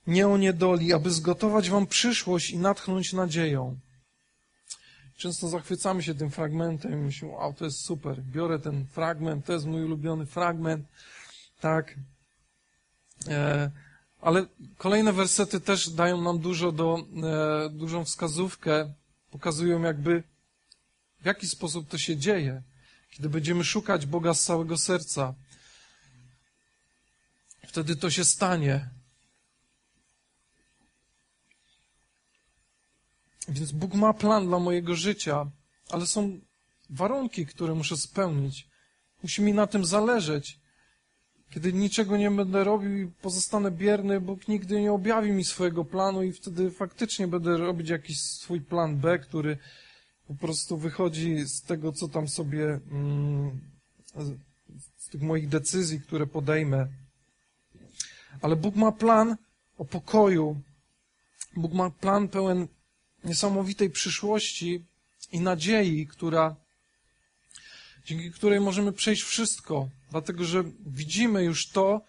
nie 0.07 0.29
o 0.29 0.37
niedoli, 0.37 0.93
aby 0.93 1.11
zgotować 1.11 1.71
wam 1.71 1.87
przyszłość 1.87 2.51
i 2.51 2.59
natchnąć 2.59 3.13
nadzieją. 3.13 3.79
Często 5.19 5.49
zachwycamy 5.49 6.03
się 6.03 6.15
tym 6.15 6.31
fragmentem 6.31 6.93
i 6.93 6.97
myślimy, 6.97 7.35
wow, 7.35 7.55
to 7.55 7.65
jest 7.65 7.85
super, 7.85 8.23
biorę 8.23 8.59
ten 8.59 8.87
fragment, 8.87 9.47
to 9.47 9.53
jest 9.53 9.67
mój 9.67 9.85
ulubiony 9.85 10.27
fragment, 10.27 10.87
tak. 11.61 11.95
E, 13.29 13.71
ale 14.21 14.47
kolejne 14.77 15.13
wersety 15.13 15.61
też 15.61 15.91
dają 15.91 16.23
nam 16.23 16.39
dużo 16.39 16.73
do, 16.73 16.99
e, 16.99 17.71
dużą 17.71 18.05
wskazówkę, 18.05 18.93
pokazują 19.31 19.83
jakby, 19.83 20.23
w 21.21 21.27
jaki 21.27 21.49
sposób 21.49 21.89
to 21.89 21.99
się 21.99 22.17
dzieje, 22.17 22.63
kiedy 23.11 23.29
będziemy 23.29 23.65
szukać 23.65 24.07
Boga 24.07 24.35
z 24.35 24.45
całego 24.45 24.77
serca. 24.77 25.35
Wtedy 27.67 27.97
to 27.97 28.11
się 28.11 28.25
stanie. 28.25 28.89
Więc 33.49 33.73
Bóg 33.73 33.95
ma 33.95 34.13
plan 34.13 34.47
dla 34.47 34.59
mojego 34.59 34.95
życia, 34.95 35.51
ale 35.91 36.07
są 36.07 36.41
warunki, 36.91 37.47
które 37.47 37.75
muszę 37.75 37.97
spełnić. 37.97 38.69
Musi 39.23 39.43
mi 39.43 39.53
na 39.53 39.67
tym 39.67 39.85
zależeć. 39.85 40.61
Kiedy 41.51 41.73
niczego 41.73 42.17
nie 42.17 42.31
będę 42.31 42.65
robił 42.65 42.97
i 42.97 43.11
pozostanę 43.23 43.71
bierny, 43.71 44.21
Bóg 44.21 44.49
nigdy 44.49 44.81
nie 44.81 44.93
objawi 44.93 45.33
mi 45.33 45.45
swojego 45.45 45.85
planu 45.85 46.23
i 46.23 46.33
wtedy 46.33 46.71
faktycznie 46.71 47.29
będę 47.29 47.57
robić 47.57 47.89
jakiś 47.89 48.21
swój 48.21 48.61
plan 48.61 48.97
B, 48.97 49.19
który 49.19 49.59
po 50.29 50.35
prostu 50.35 50.77
wychodzi 50.77 51.49
z 51.49 51.63
tego, 51.63 51.93
co 51.93 52.09
tam 52.09 52.29
sobie, 52.29 52.81
mm, 52.91 53.61
z 54.97 55.09
tych 55.09 55.23
moich 55.23 55.49
decyzji, 55.49 56.01
które 56.01 56.27
podejmę. 56.27 56.89
Ale 58.43 58.57
Bóg 58.57 58.77
ma 58.77 58.93
plan 58.93 59.37
o 59.79 59.85
pokoju. 59.85 60.61
Bóg 61.57 61.73
ma 61.73 61.91
plan 61.91 62.29
pełen 62.29 62.69
niesamowitej 63.25 63.91
przyszłości 63.91 64.85
i 65.33 65.41
nadziei, 65.41 66.07
która, 66.07 66.57
dzięki 68.05 68.31
której 68.31 68.61
możemy 68.61 68.93
przejść 68.93 69.23
wszystko, 69.23 69.89
dlatego 70.11 70.45
że 70.45 70.65
widzimy 70.87 71.45
już 71.45 71.69
to 71.69 72.01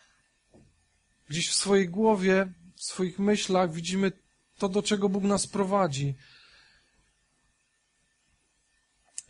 gdzieś 1.30 1.50
w 1.50 1.54
swojej 1.56 1.89
głowie, 1.89 2.54
w 2.76 2.84
swoich 2.84 3.19
myślach, 3.19 3.74
widzimy 3.74 4.12
to, 4.58 4.69
do 4.69 4.84
czego 4.84 5.10
Bóg 5.10 5.24
nas 5.24 5.48
prowadzi. 5.48 6.15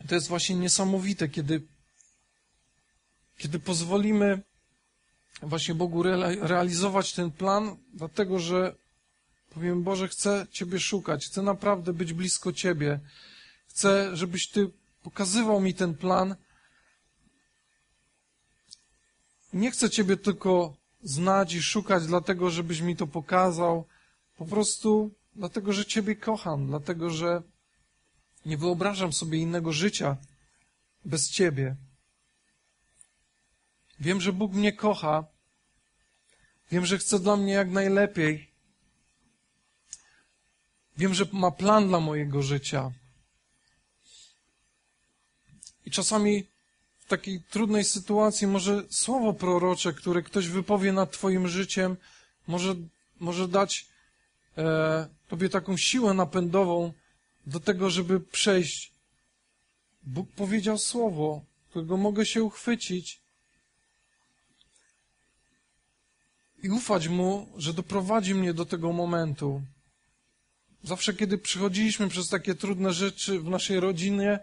To 0.07 0.15
jest 0.15 0.27
właśnie 0.27 0.55
niesamowite, 0.55 1.29
kiedy, 1.29 1.67
kiedy 3.37 3.59
pozwolimy 3.59 4.41
właśnie 5.41 5.75
Bogu 5.75 6.03
realizować 6.41 7.13
ten 7.13 7.31
plan, 7.31 7.77
dlatego 7.93 8.39
że 8.39 8.75
Powiem, 9.49 9.83
Boże, 9.83 10.07
chcę 10.07 10.47
Ciebie 10.51 10.79
szukać, 10.79 11.25
chcę 11.25 11.41
naprawdę 11.41 11.93
być 11.93 12.13
blisko 12.13 12.53
Ciebie. 12.53 12.99
Chcę, 13.67 14.17
żebyś 14.17 14.47
Ty 14.47 14.71
pokazywał 15.03 15.61
mi 15.61 15.73
ten 15.73 15.95
plan. 15.95 16.35
Nie 19.53 19.71
chcę 19.71 19.89
Ciebie 19.89 20.17
tylko 20.17 20.73
znać 21.03 21.53
i 21.53 21.61
szukać, 21.61 22.05
dlatego, 22.05 22.49
żebyś 22.49 22.81
mi 22.81 22.95
to 22.95 23.07
pokazał. 23.07 23.85
Po 24.37 24.45
prostu 24.45 25.11
dlatego, 25.35 25.73
że 25.73 25.85
Ciebie 25.85 26.15
kocham, 26.15 26.67
dlatego, 26.67 27.09
że 27.09 27.41
nie 28.45 28.57
wyobrażam 28.57 29.13
sobie 29.13 29.37
innego 29.37 29.73
życia 29.73 30.17
bez 31.05 31.29
Ciebie. 31.29 31.75
Wiem, 33.99 34.21
że 34.21 34.33
Bóg 34.33 34.53
mnie 34.53 34.73
kocha. 34.73 35.25
Wiem, 36.71 36.85
że 36.85 36.97
chce 36.97 37.19
dla 37.19 37.37
mnie 37.37 37.53
jak 37.53 37.69
najlepiej. 37.71 38.48
Wiem, 40.99 41.13
że 41.13 41.25
ma 41.31 41.51
plan 41.51 41.87
dla 41.87 41.99
mojego 41.99 42.41
życia. 42.41 42.91
I 45.85 45.91
czasami 45.91 46.43
w 46.99 47.05
takiej 47.07 47.41
trudnej 47.49 47.83
sytuacji 47.83 48.47
może 48.47 48.83
słowo 48.89 49.33
prorocze, 49.33 49.93
które 49.93 50.21
ktoś 50.21 50.47
wypowie 50.47 50.93
nad 50.93 51.11
Twoim 51.11 51.47
życiem, 51.47 51.97
może, 52.47 52.75
może 53.19 53.47
dać 53.47 53.87
e, 54.57 55.07
Tobie 55.27 55.49
taką 55.49 55.77
siłę 55.77 56.13
napędową 56.13 56.93
do 57.45 57.59
tego, 57.59 57.89
żeby 57.89 58.19
przejść. 58.19 58.91
Bóg 60.03 60.31
powiedział 60.31 60.77
słowo, 60.77 61.41
którego 61.69 61.97
mogę 61.97 62.25
się 62.25 62.43
uchwycić 62.43 63.21
i 66.63 66.69
ufać 66.69 67.07
Mu, 67.07 67.47
że 67.57 67.73
doprowadzi 67.73 68.35
mnie 68.35 68.53
do 68.53 68.65
tego 68.65 68.93
momentu. 68.93 69.61
Zawsze, 70.83 71.13
kiedy 71.13 71.37
przychodziliśmy 71.37 72.09
przez 72.09 72.29
takie 72.29 72.55
trudne 72.55 72.93
rzeczy 72.93 73.39
w 73.39 73.49
naszej 73.49 73.79
rodzinie, 73.79 74.39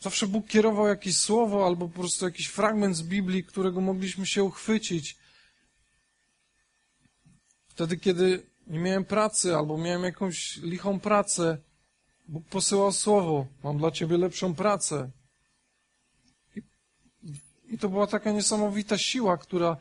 zawsze 0.00 0.26
Bóg 0.26 0.46
kierował 0.46 0.86
jakieś 0.86 1.18
słowo 1.18 1.66
albo 1.66 1.88
po 1.88 1.98
prostu 1.98 2.24
jakiś 2.24 2.46
fragment 2.46 2.96
z 2.96 3.02
Biblii, 3.02 3.44
którego 3.44 3.80
mogliśmy 3.80 4.26
się 4.26 4.44
uchwycić. 4.44 5.16
Wtedy, 7.66 7.96
kiedy 7.96 8.46
nie 8.66 8.78
miałem 8.78 9.04
pracy 9.04 9.56
albo 9.56 9.78
miałem 9.78 10.02
jakąś 10.04 10.56
lichą 10.56 11.00
pracę, 11.00 11.58
Bóg 12.28 12.44
posyłał 12.48 12.92
słowo: 12.92 13.46
Mam 13.64 13.78
dla 13.78 13.90
ciebie 13.90 14.16
lepszą 14.18 14.54
pracę. 14.54 15.10
I, 16.56 16.62
i 17.68 17.78
to 17.78 17.88
była 17.88 18.06
taka 18.06 18.32
niesamowita 18.32 18.98
siła, 18.98 19.36
która 19.36 19.76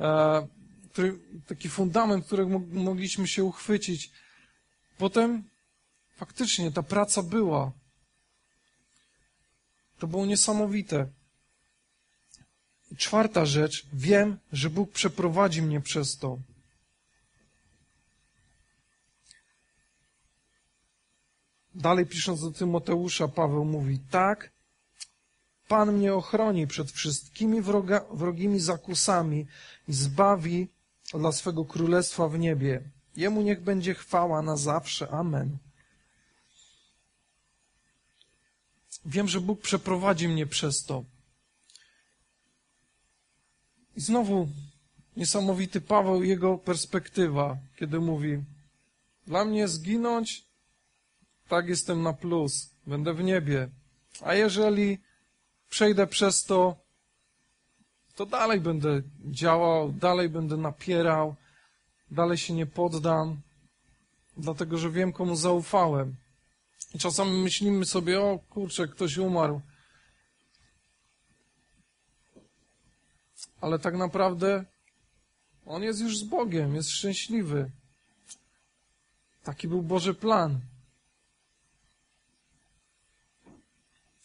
e, 0.00 0.48
który, 0.92 1.18
taki 1.46 1.68
fundament, 1.68 2.26
którego 2.26 2.58
mogliśmy 2.58 3.28
się 3.28 3.44
uchwycić. 3.44 4.10
Potem 4.98 5.50
Faktycznie 6.20 6.72
ta 6.72 6.82
praca 6.82 7.22
była. 7.22 7.72
To 9.98 10.06
było 10.06 10.26
niesamowite. 10.26 11.08
Czwarta 12.96 13.46
rzecz, 13.46 13.86
wiem, 13.92 14.38
że 14.52 14.70
Bóg 14.70 14.92
przeprowadzi 14.92 15.62
mnie 15.62 15.80
przez 15.80 16.18
to. 16.18 16.38
Dalej 21.74 22.06
pisząc 22.06 22.40
do 22.40 22.50
Tymoteusza, 22.50 23.28
Paweł 23.28 23.64
mówi, 23.64 23.98
tak, 24.10 24.50
Pan 25.68 25.92
mnie 25.92 26.14
ochroni 26.14 26.66
przed 26.66 26.90
wszystkimi 26.90 27.62
wroga, 27.62 28.04
wrogimi 28.10 28.60
zakusami 28.60 29.46
i 29.88 29.92
zbawi 29.92 30.68
dla 31.18 31.32
swego 31.32 31.64
królestwa 31.64 32.28
w 32.28 32.38
niebie. 32.38 32.90
Jemu 33.16 33.42
niech 33.42 33.60
będzie 33.60 33.94
chwała 33.94 34.42
na 34.42 34.56
zawsze. 34.56 35.10
Amen. 35.10 35.58
Wiem, 39.04 39.28
że 39.28 39.40
Bóg 39.40 39.60
przeprowadzi 39.60 40.28
mnie 40.28 40.46
przez 40.46 40.84
to. 40.84 41.04
I 43.96 44.00
znowu 44.00 44.48
niesamowity 45.16 45.80
Paweł, 45.80 46.22
jego 46.22 46.58
perspektywa, 46.58 47.58
kiedy 47.76 48.00
mówi: 48.00 48.44
Dla 49.26 49.44
mnie 49.44 49.68
zginąć, 49.68 50.44
tak 51.48 51.68
jestem 51.68 52.02
na 52.02 52.12
plus, 52.12 52.70
będę 52.86 53.14
w 53.14 53.24
niebie. 53.24 53.68
A 54.22 54.34
jeżeli 54.34 54.98
przejdę 55.68 56.06
przez 56.06 56.44
to, 56.44 56.79
to 58.20 58.26
dalej 58.26 58.60
będę 58.60 59.02
działał, 59.24 59.92
dalej 59.92 60.28
będę 60.28 60.56
napierał, 60.56 61.34
dalej 62.10 62.38
się 62.38 62.54
nie 62.54 62.66
poddam, 62.66 63.40
dlatego 64.36 64.78
że 64.78 64.90
wiem, 64.90 65.12
komu 65.12 65.36
zaufałem. 65.36 66.16
I 66.94 66.98
czasami 66.98 67.42
myślimy 67.42 67.86
sobie, 67.86 68.20
o 68.20 68.38
kurczę, 68.38 68.88
ktoś 68.88 69.18
umarł. 69.18 69.60
Ale 73.60 73.78
tak 73.78 73.96
naprawdę 73.96 74.64
on 75.66 75.82
jest 75.82 76.00
już 76.00 76.18
z 76.18 76.24
Bogiem, 76.24 76.74
jest 76.74 76.90
szczęśliwy. 76.90 77.70
Taki 79.44 79.68
był 79.68 79.82
Boży 79.82 80.14
plan. 80.14 80.60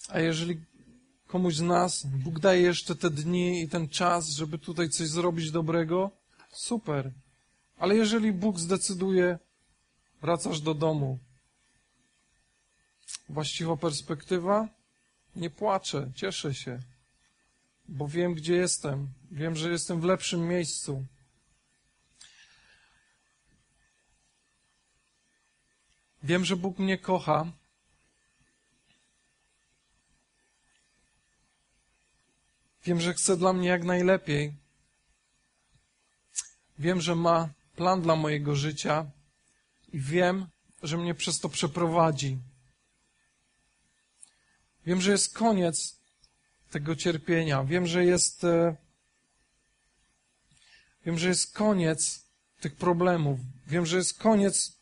A 0.09 0.19
jeżeli 0.19 0.61
komuś 1.35 1.55
z 1.55 1.61
nas 1.61 2.05
Bóg 2.05 2.39
daje 2.39 2.61
jeszcze 2.61 2.95
te 2.95 3.09
dni 3.09 3.61
i 3.61 3.69
ten 3.69 3.89
czas, 3.89 4.29
żeby 4.29 4.57
tutaj 4.57 4.89
coś 4.89 5.07
zrobić 5.07 5.51
dobrego, 5.51 6.11
super. 6.51 7.11
Ale 7.77 7.95
jeżeli 7.95 8.31
Bóg 8.31 8.59
zdecyduje, 8.59 9.39
wracasz 10.21 10.61
do 10.61 10.73
domu, 10.73 11.19
właściwa 13.29 13.77
perspektywa, 13.77 14.67
nie 15.35 15.49
płaczę, 15.49 16.11
cieszę 16.15 16.53
się, 16.53 16.79
bo 17.87 18.07
wiem, 18.07 18.33
gdzie 18.33 18.55
jestem. 18.55 19.07
Wiem, 19.31 19.55
że 19.55 19.71
jestem 19.71 20.01
w 20.01 20.03
lepszym 20.03 20.47
miejscu. 20.47 21.05
Wiem, 26.23 26.45
że 26.45 26.55
Bóg 26.55 26.79
mnie 26.79 26.97
kocha. 26.97 27.45
Wiem, 32.85 33.01
że 33.01 33.13
chce 33.13 33.37
dla 33.37 33.53
mnie 33.53 33.69
jak 33.69 33.83
najlepiej. 33.83 34.53
Wiem, 36.79 37.01
że 37.01 37.15
ma 37.15 37.49
plan 37.75 38.01
dla 38.01 38.15
mojego 38.15 38.55
życia 38.55 39.05
i 39.93 39.99
wiem, 39.99 40.47
że 40.83 40.97
mnie 40.97 41.15
przez 41.15 41.39
to 41.39 41.49
przeprowadzi. 41.49 42.37
Wiem, 44.85 45.01
że 45.01 45.11
jest 45.11 45.33
koniec 45.33 45.99
tego 46.71 46.95
cierpienia. 46.95 47.63
Wiem, 47.63 47.87
że 47.87 48.05
jest. 48.05 48.43
E, 48.43 48.75
wiem, 51.05 51.17
że 51.17 51.27
jest 51.27 51.53
koniec 51.53 52.25
tych 52.59 52.75
problemów. 52.75 53.39
Wiem, 53.67 53.85
że 53.85 53.97
jest 53.97 54.19
koniec 54.19 54.79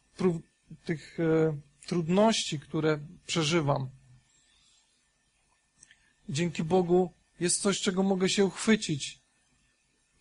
tych 0.85 1.19
e, 1.19 1.57
trudności, 1.87 2.59
które 2.59 2.99
przeżywam. 3.25 3.89
Dzięki 6.29 6.63
Bogu 6.63 7.13
jest 7.43 7.61
coś, 7.61 7.81
czego 7.81 8.03
mogę 8.03 8.29
się 8.29 8.45
uchwycić. 8.45 9.19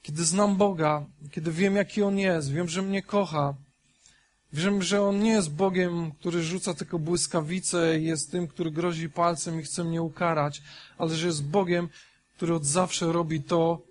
Kiedy 0.02 0.24
znam 0.24 0.56
Boga, 0.56 1.06
kiedy 1.30 1.52
wiem, 1.52 1.76
jaki 1.76 2.02
On 2.02 2.18
jest, 2.18 2.52
wiem, 2.52 2.68
że 2.68 2.82
mnie 2.82 3.02
kocha, 3.02 3.54
wiem, 4.52 4.82
że 4.82 5.02
On 5.02 5.20
nie 5.20 5.30
jest 5.30 5.50
Bogiem, 5.50 6.12
który 6.12 6.42
rzuca 6.42 6.74
tylko 6.74 6.98
błyskawice 6.98 8.00
i 8.00 8.04
jest 8.04 8.30
tym, 8.30 8.48
który 8.48 8.70
grozi 8.70 9.10
palcem 9.10 9.60
i 9.60 9.62
chce 9.62 9.84
mnie 9.84 10.02
ukarać, 10.02 10.62
ale 10.98 11.16
że 11.16 11.26
jest 11.26 11.44
Bogiem, 11.44 11.88
który 12.36 12.54
od 12.54 12.64
zawsze 12.64 13.12
robi 13.12 13.42
to, 13.42 13.82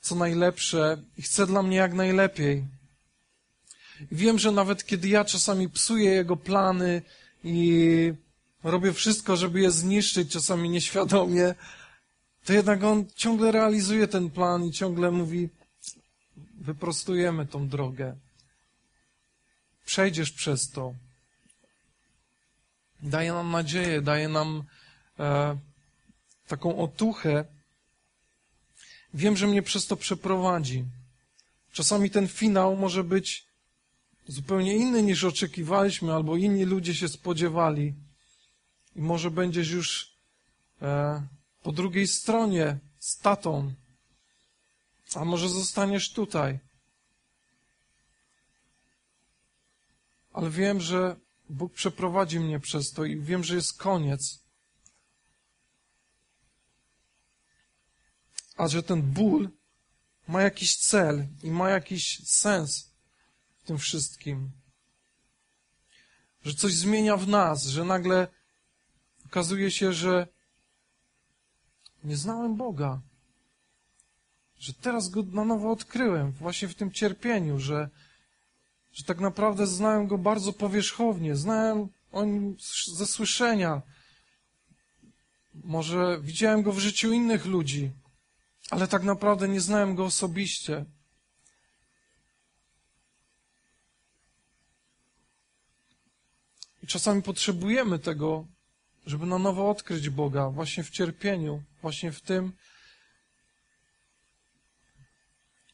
co 0.00 0.14
najlepsze 0.14 1.02
i 1.18 1.22
chce 1.22 1.46
dla 1.46 1.62
mnie 1.62 1.76
jak 1.76 1.94
najlepiej. 1.94 2.64
I 4.12 4.16
wiem, 4.16 4.38
że 4.38 4.52
nawet 4.52 4.84
kiedy 4.84 5.08
ja 5.08 5.24
czasami 5.24 5.68
psuję 5.68 6.10
Jego 6.10 6.36
plany 6.36 7.02
i 7.44 8.12
robię 8.64 8.92
wszystko, 8.92 9.36
żeby 9.36 9.60
je 9.60 9.70
zniszczyć, 9.70 10.32
czasami 10.32 10.70
nieświadomie, 10.70 11.54
to 12.46 12.52
jednak 12.52 12.84
on 12.84 13.06
ciągle 13.14 13.52
realizuje 13.52 14.08
ten 14.08 14.30
plan 14.30 14.64
i 14.64 14.72
ciągle 14.72 15.10
mówi: 15.10 15.48
Wyprostujemy 16.60 17.46
tą 17.46 17.68
drogę. 17.68 18.16
Przejdziesz 19.84 20.32
przez 20.32 20.70
to. 20.70 20.94
Daje 23.02 23.32
nam 23.32 23.50
nadzieję, 23.50 24.02
daje 24.02 24.28
nam 24.28 24.62
e, 25.18 25.56
taką 26.46 26.78
otuchę. 26.78 27.44
Wiem, 29.14 29.36
że 29.36 29.46
mnie 29.46 29.62
przez 29.62 29.86
to 29.86 29.96
przeprowadzi. 29.96 30.84
Czasami 31.72 32.10
ten 32.10 32.28
finał 32.28 32.76
może 32.76 33.04
być 33.04 33.46
zupełnie 34.28 34.76
inny 34.76 35.02
niż 35.02 35.24
oczekiwaliśmy, 35.24 36.14
albo 36.14 36.36
inni 36.36 36.64
ludzie 36.64 36.94
się 36.94 37.08
spodziewali. 37.08 37.94
I 38.96 39.00
może 39.00 39.30
będziesz 39.30 39.70
już 39.70 40.12
e, 40.82 41.22
po 41.66 41.72
drugiej 41.72 42.06
stronie 42.06 42.78
z 42.98 43.18
tatą. 43.18 43.74
A 45.14 45.24
może 45.24 45.48
zostaniesz 45.48 46.12
tutaj. 46.12 46.58
Ale 50.32 50.50
wiem, 50.50 50.80
że 50.80 51.16
Bóg 51.48 51.72
przeprowadzi 51.72 52.40
mnie 52.40 52.60
przez 52.60 52.92
to 52.92 53.04
i 53.04 53.20
wiem, 53.20 53.44
że 53.44 53.54
jest 53.54 53.78
koniec. 53.78 54.44
A 58.56 58.68
że 58.68 58.82
ten 58.82 59.02
ból 59.02 59.50
ma 60.28 60.42
jakiś 60.42 60.76
cel 60.76 61.26
i 61.42 61.50
ma 61.50 61.70
jakiś 61.70 62.28
sens 62.28 62.90
w 63.58 63.66
tym 63.66 63.78
wszystkim. 63.78 64.50
Że 66.44 66.54
coś 66.54 66.72
zmienia 66.74 67.16
w 67.16 67.28
nas, 67.28 67.64
że 67.64 67.84
nagle 67.84 68.28
okazuje 69.24 69.70
się, 69.70 69.92
że 69.92 70.35
nie 72.06 72.16
znałem 72.16 72.56
Boga. 72.56 73.00
Że 74.58 74.72
teraz 74.74 75.08
go 75.08 75.22
na 75.22 75.44
nowo 75.44 75.70
odkryłem, 75.70 76.32
właśnie 76.32 76.68
w 76.68 76.74
tym 76.74 76.92
cierpieniu, 76.92 77.58
że, 77.58 77.88
że 78.92 79.04
tak 79.04 79.20
naprawdę 79.20 79.66
znałem 79.66 80.06
go 80.06 80.18
bardzo 80.18 80.52
powierzchownie, 80.52 81.36
znałem 81.36 81.88
o 82.12 82.24
nim 82.24 82.56
ze 82.86 83.06
słyszenia. 83.06 83.82
Może 85.64 86.18
widziałem 86.20 86.62
go 86.62 86.72
w 86.72 86.78
życiu 86.78 87.12
innych 87.12 87.46
ludzi, 87.46 87.90
ale 88.70 88.88
tak 88.88 89.02
naprawdę 89.02 89.48
nie 89.48 89.60
znałem 89.60 89.94
go 89.94 90.04
osobiście. 90.04 90.84
I 96.82 96.86
czasami 96.86 97.22
potrzebujemy 97.22 97.98
tego 97.98 98.46
żeby 99.06 99.26
na 99.26 99.38
nowo 99.38 99.70
odkryć 99.70 100.10
Boga 100.10 100.50
właśnie 100.50 100.84
w 100.84 100.90
cierpieniu, 100.90 101.62
właśnie 101.82 102.12
w 102.12 102.20
tym, 102.20 102.52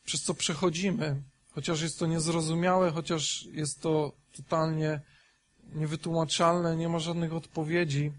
przez 0.04 0.22
co 0.22 0.34
przechodzimy, 0.34 1.22
chociaż 1.50 1.82
jest 1.82 1.98
to 1.98 2.06
niezrozumiałe, 2.06 2.90
chociaż 2.90 3.42
jest 3.42 3.80
to 3.80 4.12
totalnie 4.32 5.00
niewytłumaczalne, 5.74 6.76
nie 6.76 6.88
ma 6.88 6.98
żadnych 6.98 7.32
odpowiedzi, 7.32 8.12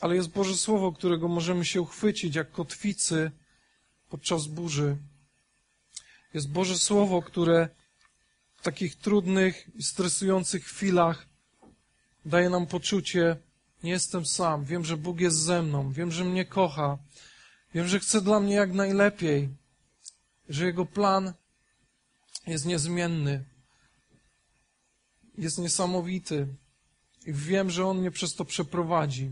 ale 0.00 0.14
jest 0.14 0.28
Boże 0.28 0.56
Słowo, 0.56 0.92
którego 0.92 1.28
możemy 1.28 1.64
się 1.64 1.80
uchwycić 1.80 2.34
jak 2.34 2.50
kotwicy 2.50 3.30
podczas 4.08 4.46
burzy. 4.46 4.96
Jest 6.34 6.50
Boże 6.50 6.78
Słowo, 6.78 7.22
które 7.22 7.68
w 8.56 8.62
takich 8.62 8.96
trudnych 8.96 9.68
i 9.74 9.82
stresujących 9.82 10.64
chwilach 10.64 11.26
daje 12.24 12.50
nam 12.50 12.66
poczucie, 12.66 13.36
nie 13.86 13.92
jestem 13.92 14.26
sam. 14.26 14.64
Wiem, 14.64 14.84
że 14.84 14.96
Bóg 14.96 15.20
jest 15.20 15.38
ze 15.38 15.62
mną. 15.62 15.92
Wiem, 15.92 16.12
że 16.12 16.24
mnie 16.24 16.44
kocha. 16.44 16.98
Wiem, 17.74 17.88
że 17.88 18.00
chce 18.00 18.20
dla 18.20 18.40
mnie 18.40 18.54
jak 18.54 18.72
najlepiej. 18.72 19.48
Że 20.48 20.66
Jego 20.66 20.86
plan 20.86 21.32
jest 22.46 22.66
niezmienny. 22.66 23.44
Jest 25.38 25.58
niesamowity. 25.58 26.46
i 27.26 27.32
wiem, 27.32 27.70
że 27.70 27.86
On 27.86 27.98
mnie 27.98 28.10
przez 28.10 28.34
to 28.34 28.44
przeprowadzi. 28.44 29.30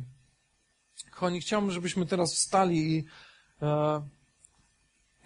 Kochani, 1.10 1.40
chciałbym, 1.40 1.70
żebyśmy 1.70 2.06
teraz 2.06 2.34
wstali 2.34 2.96
i 2.96 3.04
e, 3.62 4.08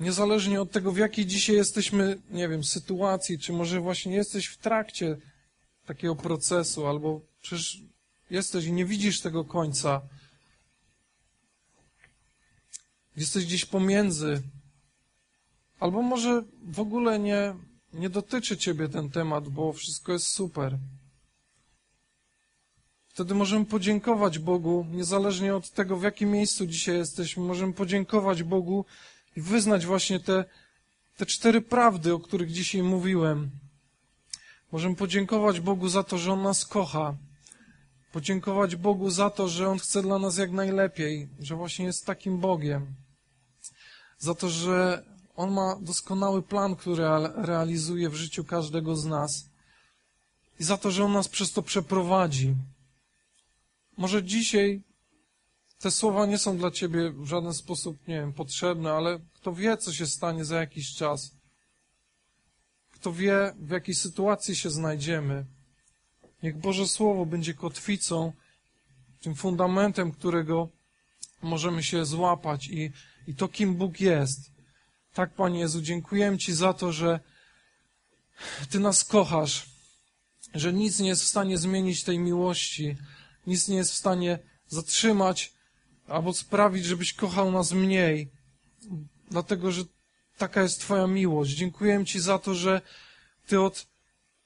niezależnie 0.00 0.60
od 0.60 0.70
tego, 0.72 0.92
w 0.92 0.96
jakiej 0.96 1.26
dzisiaj 1.26 1.56
jesteśmy, 1.56 2.18
nie 2.30 2.48
wiem, 2.48 2.64
sytuacji, 2.64 3.38
czy 3.38 3.52
może 3.52 3.80
właśnie 3.80 4.14
jesteś 4.14 4.46
w 4.46 4.58
trakcie 4.58 5.16
takiego 5.86 6.16
procesu, 6.16 6.86
albo 6.86 7.20
przecież 7.40 7.88
jesteś 8.30 8.64
i 8.64 8.72
nie 8.72 8.84
widzisz 8.84 9.20
tego 9.20 9.44
końca, 9.44 10.00
jesteś 13.16 13.46
gdzieś 13.46 13.64
pomiędzy, 13.64 14.42
albo 15.80 16.02
może 16.02 16.42
w 16.62 16.80
ogóle 16.80 17.18
nie, 17.18 17.54
nie 17.92 18.10
dotyczy 18.10 18.56
Ciebie 18.56 18.88
ten 18.88 19.10
temat, 19.10 19.48
bo 19.48 19.72
wszystko 19.72 20.12
jest 20.12 20.26
super. 20.26 20.78
Wtedy 23.08 23.34
możemy 23.34 23.64
podziękować 23.64 24.38
Bogu, 24.38 24.86
niezależnie 24.92 25.54
od 25.54 25.70
tego, 25.70 25.96
w 25.96 26.02
jakim 26.02 26.30
miejscu 26.30 26.66
dzisiaj 26.66 26.96
jesteśmy, 26.96 27.42
możemy 27.42 27.72
podziękować 27.72 28.42
Bogu 28.42 28.84
i 29.36 29.40
wyznać 29.40 29.86
właśnie 29.86 30.20
te, 30.20 30.44
te 31.16 31.26
cztery 31.26 31.60
prawdy, 31.60 32.14
o 32.14 32.18
których 32.18 32.52
dzisiaj 32.52 32.82
mówiłem. 32.82 33.50
Możemy 34.72 34.94
podziękować 34.94 35.60
Bogu 35.60 35.88
za 35.88 36.02
to, 36.02 36.18
że 36.18 36.32
On 36.32 36.42
nas 36.42 36.66
kocha. 36.66 37.16
Podziękować 38.12 38.76
Bogu 38.76 39.10
za 39.10 39.30
to, 39.30 39.48
że 39.48 39.68
On 39.68 39.78
chce 39.78 40.02
dla 40.02 40.18
nas 40.18 40.38
jak 40.38 40.50
najlepiej, 40.50 41.28
że 41.40 41.56
właśnie 41.56 41.84
jest 41.84 42.06
takim 42.06 42.38
Bogiem. 42.38 42.94
Za 44.18 44.34
to, 44.34 44.48
że 44.48 45.04
On 45.36 45.52
ma 45.52 45.76
doskonały 45.80 46.42
plan, 46.42 46.76
który 46.76 47.04
realizuje 47.34 48.10
w 48.10 48.14
życiu 48.14 48.44
każdego 48.44 48.96
z 48.96 49.04
nas. 49.04 49.50
I 50.60 50.64
za 50.64 50.76
to, 50.76 50.90
że 50.90 51.04
On 51.04 51.12
nas 51.12 51.28
przez 51.28 51.52
to 51.52 51.62
przeprowadzi. 51.62 52.54
Może 53.96 54.24
dzisiaj 54.24 54.82
te 55.78 55.90
słowa 55.90 56.26
nie 56.26 56.38
są 56.38 56.58
dla 56.58 56.70
ciebie 56.70 57.10
w 57.10 57.26
żaden 57.26 57.54
sposób, 57.54 58.08
nie 58.08 58.14
wiem, 58.14 58.32
potrzebne, 58.32 58.92
ale 58.92 59.20
kto 59.34 59.54
wie, 59.54 59.76
co 59.76 59.92
się 59.92 60.06
stanie 60.06 60.44
za 60.44 60.60
jakiś 60.60 60.94
czas. 60.94 61.30
Kto 62.92 63.12
wie, 63.12 63.54
w 63.58 63.70
jakiej 63.70 63.94
sytuacji 63.94 64.56
się 64.56 64.70
znajdziemy. 64.70 65.46
Niech 66.42 66.58
Boże 66.58 66.88
Słowo 66.88 67.26
będzie 67.26 67.54
kotwicą, 67.54 68.32
tym 69.20 69.34
fundamentem, 69.34 70.12
którego 70.12 70.68
możemy 71.42 71.82
się 71.82 72.04
złapać 72.04 72.68
i, 72.68 72.92
i 73.26 73.34
to, 73.34 73.48
kim 73.48 73.74
Bóg 73.74 74.00
jest. 74.00 74.50
Tak, 75.14 75.34
Panie 75.34 75.60
Jezu, 75.60 75.82
dziękuję 75.82 76.38
Ci 76.38 76.52
za 76.52 76.72
to, 76.72 76.92
że 76.92 77.20
Ty 78.70 78.80
nas 78.80 79.04
kochasz, 79.04 79.66
że 80.54 80.72
nic 80.72 81.00
nie 81.00 81.08
jest 81.08 81.22
w 81.22 81.28
stanie 81.28 81.58
zmienić 81.58 82.04
tej 82.04 82.18
miłości, 82.18 82.96
nic 83.46 83.68
nie 83.68 83.76
jest 83.76 83.92
w 83.92 83.96
stanie 83.96 84.38
zatrzymać 84.68 85.52
albo 86.08 86.32
sprawić, 86.32 86.84
żebyś 86.84 87.12
kochał 87.12 87.52
nas 87.52 87.72
mniej, 87.72 88.30
dlatego 89.30 89.72
że 89.72 89.84
taka 90.38 90.62
jest 90.62 90.80
Twoja 90.80 91.06
miłość. 91.06 91.50
Dziękuję 91.50 92.04
Ci 92.04 92.20
za 92.20 92.38
to, 92.38 92.54
że 92.54 92.80
Ty 93.46 93.60
od 93.60 93.86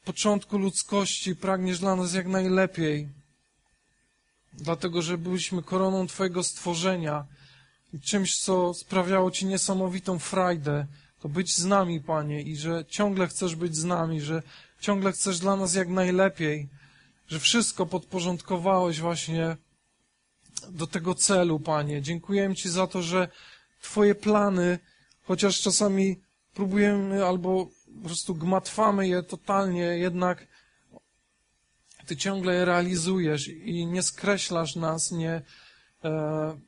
początku 0.05 0.59
ludzkości 0.59 1.37
pragniesz 1.37 1.79
dla 1.79 1.97
nas 1.97 2.15
jak 2.15 2.27
najlepiej, 2.27 3.09
dlatego 4.53 5.03
że 5.03 5.19
byliśmy 5.19 5.63
koroną 5.63 6.07
Twojego 6.07 6.43
stworzenia 6.43 7.25
i 7.93 8.01
czymś, 8.01 8.39
co 8.39 8.75
sprawiało 8.75 9.31
Ci 9.31 9.47
niesamowitą 9.47 10.19
frajdę, 10.19 10.87
to 11.21 11.29
być 11.29 11.57
z 11.57 11.65
nami, 11.65 12.01
Panie, 12.01 12.43
i 12.43 12.57
że 12.57 12.85
ciągle 12.89 13.29
chcesz 13.29 13.57
być 13.57 13.77
z 13.77 13.85
nami, 13.85 14.21
że 14.21 14.43
ciągle 14.81 15.13
chcesz 15.13 15.39
dla 15.39 15.57
nas 15.57 15.75
jak 15.75 15.89
najlepiej 15.89 16.69
że 17.33 17.41
wszystko 17.41 17.87
podporządkowałeś 17.87 19.01
właśnie 19.01 19.57
do 20.69 20.87
tego 20.87 21.15
celu, 21.15 21.61
Panie. 21.61 22.03
Dziękujemy 22.03 22.55
Ci 22.55 22.71
za 22.71 22.87
to, 22.87 23.03
że 23.03 23.29
Twoje 23.83 24.15
plany, 24.15 24.79
chociaż 25.23 25.61
czasami 25.61 26.21
próbujemy 26.55 27.27
albo 27.27 27.69
po 27.97 28.05
prostu 28.05 28.35
gmatwamy 28.35 29.09
je 29.09 29.23
totalnie, 29.23 29.83
jednak 29.83 30.47
Ty 32.07 32.17
ciągle 32.17 32.55
je 32.55 32.65
realizujesz 32.65 33.49
i 33.49 33.87
nie 33.87 34.03
skreślasz 34.03 34.77
nas, 34.77 35.11
nie, 35.11 35.43
e, 36.05 36.59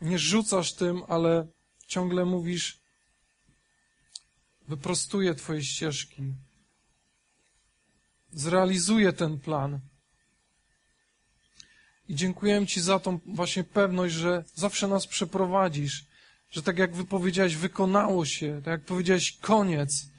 nie 0.00 0.18
rzucasz 0.18 0.72
tym, 0.72 1.02
ale 1.08 1.46
ciągle 1.86 2.24
mówisz, 2.24 2.80
wyprostuję 4.68 5.34
Twoje 5.34 5.64
ścieżki 5.64 6.34
zrealizuje 8.34 9.12
ten 9.12 9.40
plan. 9.40 9.80
I 12.08 12.14
dziękuję 12.14 12.66
Ci 12.66 12.80
za 12.80 12.98
tą 12.98 13.18
właśnie 13.26 13.64
pewność, 13.64 14.14
że 14.14 14.44
zawsze 14.54 14.88
nas 14.88 15.06
przeprowadzisz, 15.06 16.06
że 16.50 16.62
tak 16.62 16.78
jak 16.78 16.94
wypowiedziałeś, 16.94 17.56
wykonało 17.56 18.24
się, 18.24 18.60
tak 18.64 18.72
jak 18.72 18.84
powiedziałeś, 18.84 19.38
koniec. 19.40 20.13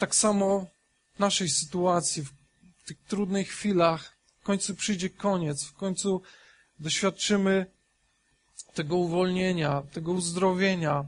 Tak 0.00 0.14
samo 0.14 0.66
w 1.14 1.18
naszej 1.18 1.48
sytuacji, 1.48 2.22
w 2.22 2.84
tych 2.84 2.98
trudnych 2.98 3.48
chwilach, 3.48 4.16
w 4.40 4.44
końcu 4.44 4.74
przyjdzie 4.74 5.10
koniec, 5.10 5.64
w 5.64 5.72
końcu 5.72 6.22
doświadczymy 6.78 7.66
tego 8.74 8.96
uwolnienia, 8.96 9.82
tego 9.92 10.12
uzdrowienia, 10.12 11.04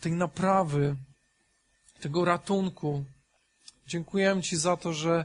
tej 0.00 0.12
naprawy, 0.12 0.96
tego 2.00 2.24
ratunku. 2.24 3.04
Dziękujemy 3.86 4.42
Ci 4.42 4.56
za 4.56 4.76
to, 4.76 4.92
że, 4.92 5.24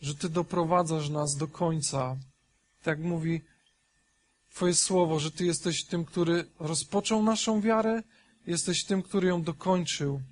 że 0.00 0.14
Ty 0.14 0.28
doprowadzasz 0.28 1.08
nas 1.08 1.36
do 1.36 1.48
końca. 1.48 2.16
Tak 2.82 2.98
mówi 2.98 3.40
Twoje 4.50 4.74
słowo, 4.74 5.20
że 5.20 5.30
Ty 5.30 5.44
jesteś 5.44 5.84
tym, 5.84 6.04
który 6.04 6.50
rozpoczął 6.58 7.22
naszą 7.22 7.60
wiarę, 7.60 8.02
jesteś 8.46 8.84
tym, 8.84 9.02
który 9.02 9.28
ją 9.28 9.42
dokończył. 9.42 10.22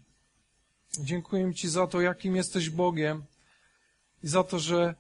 Dziękuję 1.01 1.55
Ci 1.55 1.69
za 1.69 1.87
to, 1.87 2.01
jakim 2.01 2.37
jesteś 2.37 2.71
Bogiem 2.71 3.25
i 4.23 4.29
za 4.29 4.45
to, 4.45 4.59
że 4.59 4.95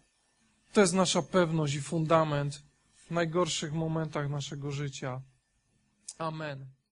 to 0.72 0.80
jest 0.80 0.92
nasza 0.92 1.22
pewność 1.22 1.74
i 1.74 1.80
fundament 1.80 2.62
w 2.94 3.10
najgorszych 3.10 3.72
momentach 3.72 4.30
naszego 4.30 4.70
życia. 4.70 5.22
Amen. 6.18 6.74